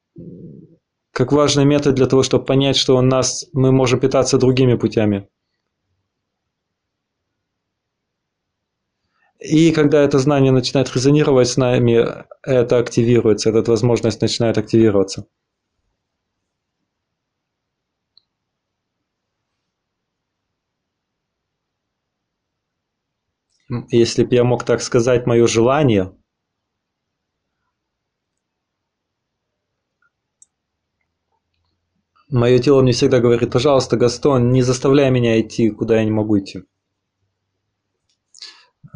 как 1.12 1.32
важный 1.34 1.66
метод 1.66 1.96
для 1.96 2.08
того, 2.08 2.24
чтобы 2.24 2.46
понять, 2.46 2.78
что 2.78 2.98
у 2.98 3.02
нас, 3.02 3.46
мы 3.54 3.72
можем 3.72 4.00
питаться 4.00 4.38
другими 4.38 4.76
путями. 4.76 5.30
И 9.40 9.72
когда 9.72 10.02
это 10.04 10.20
знание 10.20 10.52
начинает 10.52 10.94
резонировать 10.96 11.48
с 11.48 11.58
нами, 11.58 12.06
это 12.44 12.78
активируется, 12.78 13.50
эта 13.50 13.72
возможность 13.72 14.22
начинает 14.22 14.58
активироваться. 14.58 15.26
Если 23.90 24.24
бы 24.24 24.36
я 24.36 24.44
мог 24.44 24.64
так 24.64 24.82
сказать, 24.82 25.26
мое 25.26 25.48
желание, 25.48 26.14
мое 32.32 32.60
тело 32.60 32.82
мне 32.82 32.94
всегда 32.94 33.20
говорит, 33.20 33.52
пожалуйста, 33.52 33.98
Гастон, 33.98 34.52
не 34.52 34.62
заставляй 34.62 35.12
меня 35.12 35.40
идти, 35.40 35.70
куда 35.70 35.98
я 35.98 36.06
не 36.06 36.12
могу 36.12 36.40
идти. 36.40 36.64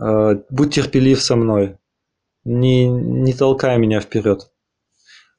Э, 0.01 0.35
будь 0.49 0.73
терпелив 0.73 1.21
со 1.21 1.35
мной, 1.35 1.77
не, 2.43 2.87
не 2.87 3.33
толкай 3.33 3.77
меня 3.77 3.99
вперед. 3.99 4.51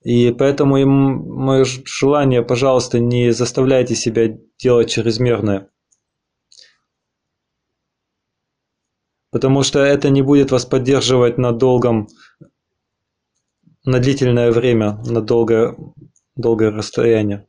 И 0.03 0.31
поэтому 0.33 0.77
им 0.77 0.91
мое 0.91 1.65
желание, 1.65 2.43
пожалуйста, 2.43 3.01
не 3.01 3.33
заставляйте 3.33 3.97
себя 3.97 4.39
делать 4.59 4.91
чрезмерное. 4.91 5.69
Потому 9.33 9.63
что 9.63 9.81
это 9.81 10.09
не 10.11 10.23
будет 10.23 10.53
вас 10.53 10.65
поддерживать 10.65 11.39
на 11.39 11.53
долгом, 11.53 12.09
на 13.85 13.99
длительное 13.99 14.53
время, 14.53 14.99
на 15.05 15.21
долгое, 15.21 15.77
долгое 16.37 16.71
расстояние. 16.71 17.47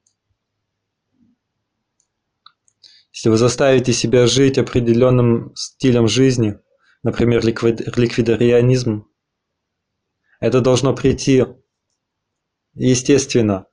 Если 3.18 3.30
вы 3.30 3.38
заставите 3.38 3.93
себя 3.93 4.28
жить 4.28 4.57
определенным 4.57 5.51
стилем 5.55 6.07
жизни– 6.07 6.57
например, 7.03 7.45
ликвидарианизм, 7.45 9.07
это 10.41 10.59
должно 10.61 10.93
прийти 10.93 11.45
естественно. 12.74 13.68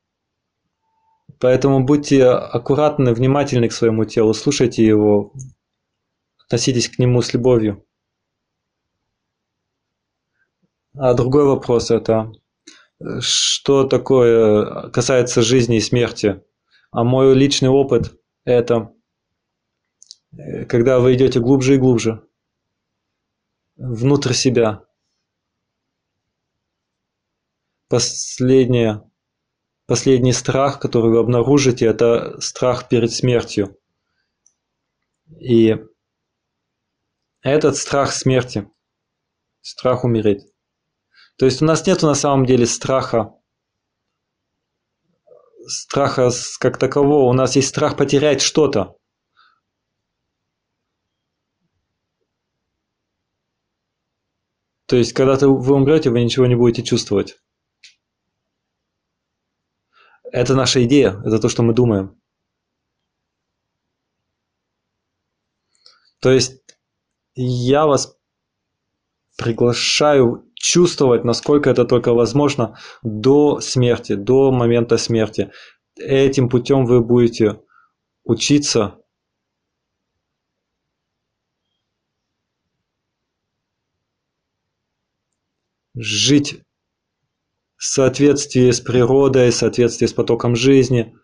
Поэтому 1.41 1.85
будьте 1.85 2.27
аккуратны, 2.27 3.13
внимательны 3.13 3.69
к 3.69 3.73
своему 3.73 4.05
телу, 4.05 4.35
слушайте 4.35 4.87
его, 4.87 5.33
относитесь 6.45 6.89
к 6.89 7.01
нему 7.01 7.23
с 7.23 7.35
любовью. 7.35 7.85
А 10.97 11.13
другой 11.15 11.45
вопрос 11.45 11.91
это, 11.91 12.31
что 13.19 13.83
такое 13.83 14.91
касается 14.91 15.43
жизни 15.43 15.79
и 15.79 15.81
смерти. 15.81 16.41
А 16.93 17.03
мой 17.03 17.35
личный 17.35 17.69
опыт 17.69 18.15
это, 18.45 18.94
когда 20.69 20.99
вы 20.99 21.15
идете 21.15 21.41
глубже 21.41 21.75
и 21.75 21.79
глубже, 21.79 22.27
внутрь 23.77 24.33
себя. 24.33 24.85
Последнее, 27.89 29.09
последний 29.87 30.33
страх, 30.33 30.81
который 30.81 31.11
вы 31.11 31.19
обнаружите, 31.19 31.87
это 31.87 32.41
страх 32.41 32.89
перед 32.89 33.13
смертью. 33.13 33.79
И 35.39 35.77
этот 37.43 37.77
страх 37.77 38.13
смерти, 38.13 38.69
страх 39.61 40.05
умереть. 40.05 40.47
То 41.37 41.47
есть 41.47 41.63
у 41.63 41.65
нас 41.65 41.87
нет 41.87 42.03
на 42.03 42.15
самом 42.15 42.47
деле 42.47 42.67
страха, 42.67 43.35
страха 45.67 46.31
как 46.61 46.79
такового, 46.79 47.29
у 47.29 47.33
нас 47.33 47.57
есть 47.57 47.69
страх 47.69 47.97
потерять 47.97 48.41
что-то. 48.41 48.97
То 54.95 54.99
есть, 54.99 55.13
когда 55.13 55.35
вы 55.49 55.75
умрете, 55.75 56.11
вы 56.11 56.23
ничего 56.23 56.47
не 56.47 56.55
будете 56.55 56.85
чувствовать. 56.85 57.37
Это 60.23 60.55
наша 60.55 60.85
идея, 60.85 61.21
это 61.25 61.41
то, 61.41 61.49
что 61.49 61.65
мы 61.65 61.75
думаем. 61.75 62.17
То 66.21 66.31
есть, 66.31 66.63
я 67.35 67.87
вас 67.87 68.17
приглашаю 69.37 70.49
чувствовать, 70.55 71.25
насколько 71.25 71.69
это 71.71 71.85
только 71.85 72.15
возможно, 72.15 72.79
до 73.03 73.59
смерти, 73.59 74.15
до 74.15 74.53
момента 74.53 74.97
смерти. 74.97 75.51
Этим 75.97 76.49
путем 76.49 76.87
вы 76.87 77.01
будете 77.01 77.61
учиться 78.23 79.04
жить 86.05 86.61
в 87.77 87.85
соответствии 87.85 88.71
с 88.71 88.81
природой, 88.81 89.51
в 89.51 89.55
соответствии 89.55 90.07
с 90.07 90.13
потоком 90.13 90.55
жизни. 90.55 91.17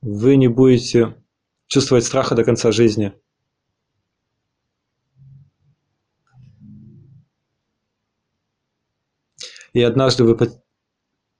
Вы 0.00 0.36
не 0.36 0.48
будете 0.48 1.22
чувствовать 1.66 2.04
страха 2.04 2.34
до 2.34 2.44
конца 2.44 2.72
жизни. 2.72 3.14
И 9.72 9.82
однажды 9.82 10.24
вы 10.24 10.36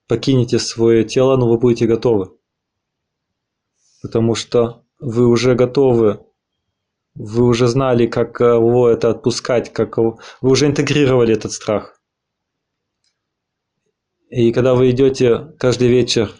покинете 0.07 0.59
свое 0.59 1.03
тело, 1.03 1.35
но 1.35 1.49
вы 1.49 1.57
будете 1.57 1.85
готовы. 1.85 2.37
Потому 4.01 4.35
что 4.35 4.85
вы 4.99 5.27
уже 5.27 5.55
готовы 5.55 6.25
Вы 7.15 7.43
уже 7.43 7.67
знали, 7.67 8.07
как 8.07 8.39
его 8.39 8.89
это 8.89 9.09
отпускать, 9.09 9.73
как 9.73 9.97
вы 9.97 10.17
уже 10.41 10.67
интегрировали 10.67 11.33
этот 11.33 11.51
страх. 11.51 11.99
И 14.29 14.51
когда 14.53 14.75
вы 14.75 14.91
идете 14.91 15.53
каждый 15.57 15.87
вечер 15.87 16.31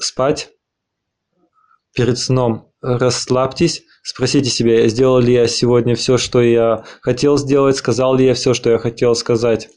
спать, 0.00 0.50
перед 1.94 2.18
сном 2.18 2.72
расслабьтесь, 2.80 3.84
спросите 4.02 4.50
себя, 4.50 4.88
сделал 4.88 5.20
ли 5.20 5.34
я 5.34 5.46
сегодня 5.46 5.94
все, 5.94 6.16
что 6.16 6.40
я 6.40 6.84
хотел 7.02 7.36
сделать, 7.36 7.76
сказал 7.76 8.14
ли 8.14 8.24
я 8.24 8.34
все, 8.34 8.54
что 8.54 8.70
я 8.70 8.78
хотел 8.78 9.14
сказать. 9.14 9.68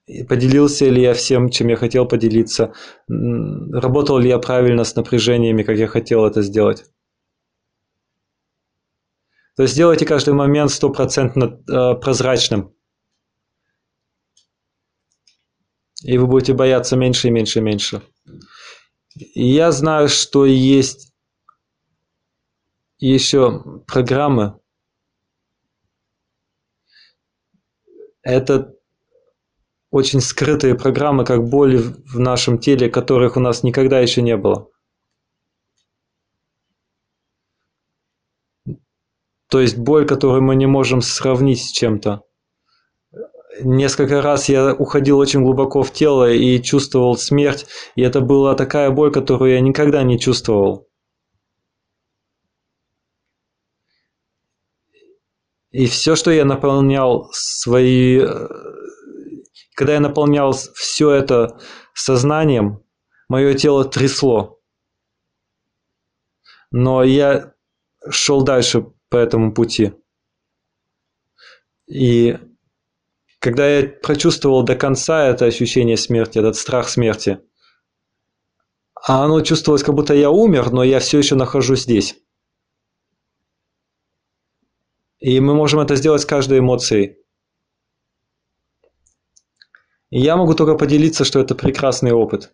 поделился 0.27 0.85
ли 0.85 1.01
я 1.01 1.13
всем, 1.13 1.49
чем 1.49 1.67
я 1.67 1.75
хотел 1.75 2.07
поделиться, 2.07 2.73
работал 3.07 4.17
ли 4.17 4.29
я 4.29 4.39
правильно 4.39 4.83
с 4.83 4.95
напряжениями, 4.95 5.63
как 5.63 5.77
я 5.77 5.87
хотел 5.87 6.25
это 6.25 6.41
сделать. 6.41 6.85
То 9.55 9.63
есть 9.63 9.73
сделайте 9.73 10.05
каждый 10.05 10.33
момент 10.33 10.71
стопроцентно 10.71 11.59
э, 11.69 11.95
прозрачным. 11.95 12.73
И 16.03 16.17
вы 16.17 16.25
будете 16.25 16.53
бояться 16.53 16.95
меньше 16.95 17.27
и 17.27 17.31
меньше 17.31 17.59
и 17.59 17.61
меньше. 17.61 18.01
И 19.15 19.45
я 19.45 19.71
знаю, 19.71 20.07
что 20.07 20.45
есть 20.45 21.13
еще 22.97 23.83
программы. 23.85 24.59
Это 28.23 28.73
очень 29.91 30.21
скрытые 30.21 30.75
программы, 30.75 31.23
как 31.25 31.47
боли 31.47 31.77
в 31.77 32.19
нашем 32.19 32.57
теле, 32.57 32.89
которых 32.89 33.37
у 33.37 33.39
нас 33.39 33.63
никогда 33.63 33.99
еще 33.99 34.21
не 34.21 34.35
было. 34.35 34.67
То 39.49 39.59
есть 39.59 39.77
боль, 39.77 40.07
которую 40.07 40.41
мы 40.41 40.55
не 40.55 40.65
можем 40.65 41.01
сравнить 41.01 41.61
с 41.61 41.71
чем-то 41.71 42.23
несколько 43.63 44.21
раз 44.21 44.49
я 44.49 44.73
уходил 44.73 45.17
очень 45.17 45.43
глубоко 45.43 45.83
в 45.83 45.91
тело 45.91 46.31
и 46.31 46.61
чувствовал 46.61 47.17
смерть, 47.17 47.65
и 47.95 48.01
это 48.01 48.21
была 48.21 48.55
такая 48.55 48.91
боль, 48.91 49.11
которую 49.11 49.53
я 49.53 49.61
никогда 49.61 50.03
не 50.03 50.19
чувствовал. 50.19 50.87
И 55.71 55.85
все, 55.85 56.15
что 56.15 56.31
я 56.31 56.43
наполнял 56.43 57.29
свои... 57.31 58.19
Когда 59.75 59.93
я 59.93 59.99
наполнял 59.99 60.53
все 60.53 61.11
это 61.11 61.59
сознанием, 61.93 62.83
мое 63.29 63.53
тело 63.53 63.85
трясло. 63.85 64.59
Но 66.71 67.03
я 67.03 67.53
шел 68.09 68.43
дальше 68.43 68.87
по 69.09 69.17
этому 69.17 69.53
пути. 69.53 69.93
И 71.87 72.37
когда 73.39 73.67
я 73.67 73.87
прочувствовал 73.87 74.63
до 74.63 74.75
конца 74.75 75.27
это 75.27 75.45
ощущение 75.45 75.97
смерти, 75.97 76.39
этот 76.39 76.55
страх 76.55 76.87
смерти, 76.87 77.41
а 78.95 79.25
оно 79.25 79.41
чувствовалось, 79.41 79.83
как 79.83 79.95
будто 79.95 80.13
я 80.13 80.29
умер, 80.29 80.71
но 80.71 80.83
я 80.83 80.99
все 80.99 81.17
еще 81.17 81.35
нахожусь 81.35 81.81
здесь. 81.81 82.17
И 85.19 85.39
мы 85.39 85.53
можем 85.53 85.79
это 85.79 85.95
сделать 85.95 86.21
с 86.21 86.25
каждой 86.25 86.59
эмоцией. 86.59 87.20
И 90.11 90.19
я 90.19 90.37
могу 90.37 90.53
только 90.53 90.75
поделиться, 90.75 91.25
что 91.25 91.39
это 91.39 91.55
прекрасный 91.55 92.11
опыт. 92.11 92.53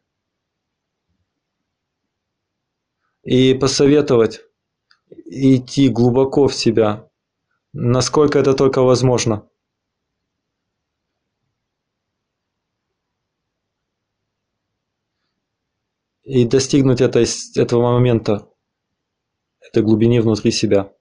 И 3.23 3.53
посоветовать 3.53 4.41
идти 5.25 5.89
глубоко 5.89 6.47
в 6.47 6.55
себя, 6.55 7.09
насколько 7.73 8.39
это 8.39 8.53
только 8.53 8.81
возможно. 8.81 9.49
и 16.27 16.45
достигнуть 16.45 16.99
этой, 16.99 17.25
этого 17.55 17.93
момента, 17.93 18.49
этой 19.61 19.81
глубины 19.81 20.21
внутри 20.21 20.51
себя. 20.51 20.93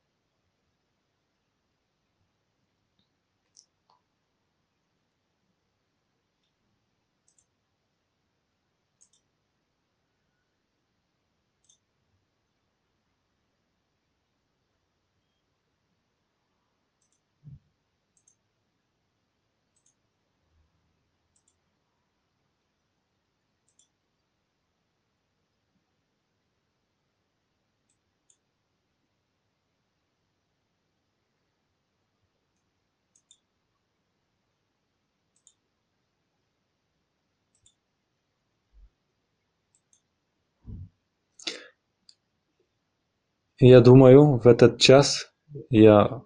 Я 43.68 43.80
думаю, 43.80 44.38
в 44.38 44.46
этот 44.46 44.78
час 44.78 45.32
я 45.70 46.22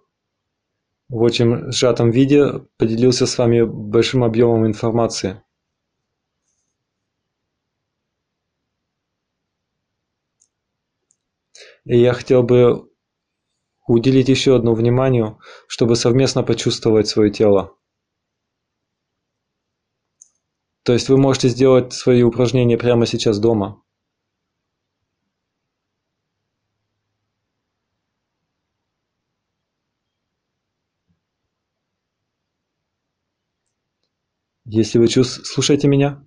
в 1.09 1.21
очень 1.23 1.71
сжатом 1.71 2.11
виде 2.11 2.67
поделился 2.77 3.25
с 3.25 3.35
вами 3.35 3.63
большим 3.63 4.23
объемом 4.23 4.67
информации. 4.67 5.41
И 11.85 11.97
я 11.97 12.13
хотел 12.13 12.43
бы 12.43 12.87
уделить 13.87 14.29
еще 14.29 14.55
одно 14.55 14.75
внимание, 14.75 15.39
чтобы 15.67 15.95
совместно 15.95 16.43
почувствовать 16.43 17.07
свое 17.07 17.31
тело. 17.31 17.75
То 20.83 20.93
есть 20.93 21.09
вы 21.09 21.17
можете 21.17 21.49
сделать 21.49 21.91
свои 21.91 22.21
упражнения 22.21 22.77
прямо 22.77 23.07
сейчас 23.07 23.39
дома. 23.39 23.81
Если 34.73 34.99
вы 34.99 35.09
слушаете 35.09 35.89
меня, 35.89 36.25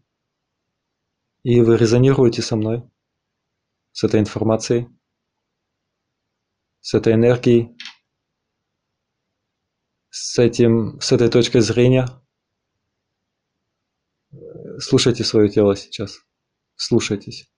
и 1.45 1.63
вы 1.63 1.79
резонируете 1.79 2.43
со 2.43 2.57
мной, 2.57 2.83
с 3.93 4.05
этой 4.05 4.21
информацией, 4.21 4.91
с 6.81 6.93
этой 6.93 7.15
энергией, 7.15 7.75
с, 10.11 10.39
этим, 10.39 11.01
с 11.01 11.11
этой 11.13 11.31
точкой 11.31 11.63
зрения, 11.63 12.07
слушайте 14.79 15.25
свое 15.25 15.49
тело 15.49 15.75
сейчас, 15.75 16.21
слушайтесь. 16.77 17.51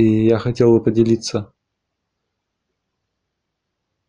И 0.00 0.24
я 0.24 0.38
хотел 0.38 0.72
бы 0.72 0.82
поделиться 0.82 1.52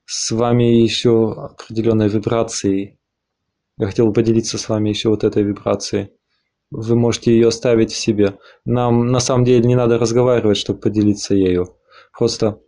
с 0.06 0.32
вами 0.32 0.64
еще 0.64 1.34
определенной 1.34 2.08
вибрацией. 2.08 2.98
Я 3.76 3.88
хотел 3.88 4.08
бы 4.08 4.14
поделиться 4.14 4.58
с 4.58 4.70
вами 4.70 4.88
еще 4.88 5.10
вот 5.10 5.26
этой 5.26 5.44
вибрацией. 5.44 6.14
Вы 6.70 6.96
можете 6.96 7.34
ее 7.34 7.50
оставить 7.50 7.92
в 7.92 7.98
себе. 7.98 8.40
Нам 8.64 9.08
на 9.08 9.20
самом 9.20 9.44
деле 9.44 9.68
не 9.68 9.76
надо 9.76 10.00
разговаривать, 10.00 10.56
чтобы 10.56 10.80
поделиться 10.80 11.36
ею. 11.36 11.78
Просто, 12.18 12.62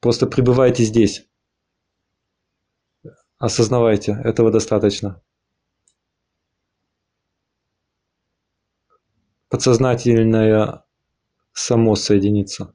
просто 0.00 0.26
пребывайте 0.26 0.84
здесь. 0.84 1.26
Осознавайте, 3.38 4.20
этого 4.24 4.50
достаточно. 4.50 5.22
Подсознательная 9.48 10.85
само 11.56 11.96
соединиться 11.96 12.72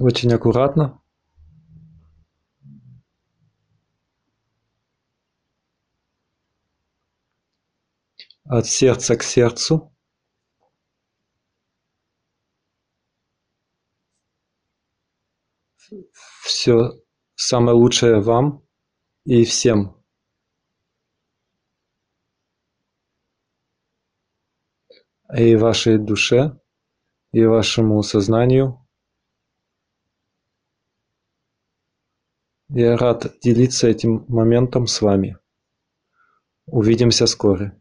Очень 0.00 0.32
аккуратно. 0.32 1.02
От 8.44 8.66
сердца 8.66 9.16
к 9.16 9.22
сердцу. 9.22 9.94
Все 16.42 16.92
самое 17.34 17.76
лучшее 17.76 18.20
вам 18.20 18.66
и 19.24 19.44
всем. 19.44 20.02
И 25.36 25.54
вашей 25.56 25.98
душе, 25.98 26.58
и 27.32 27.44
вашему 27.44 28.02
сознанию. 28.02 28.81
Я 32.74 32.96
рад 32.96 33.34
делиться 33.42 33.86
этим 33.86 34.24
моментом 34.28 34.86
с 34.86 35.02
вами. 35.02 35.36
Увидимся 36.64 37.26
скоро. 37.26 37.78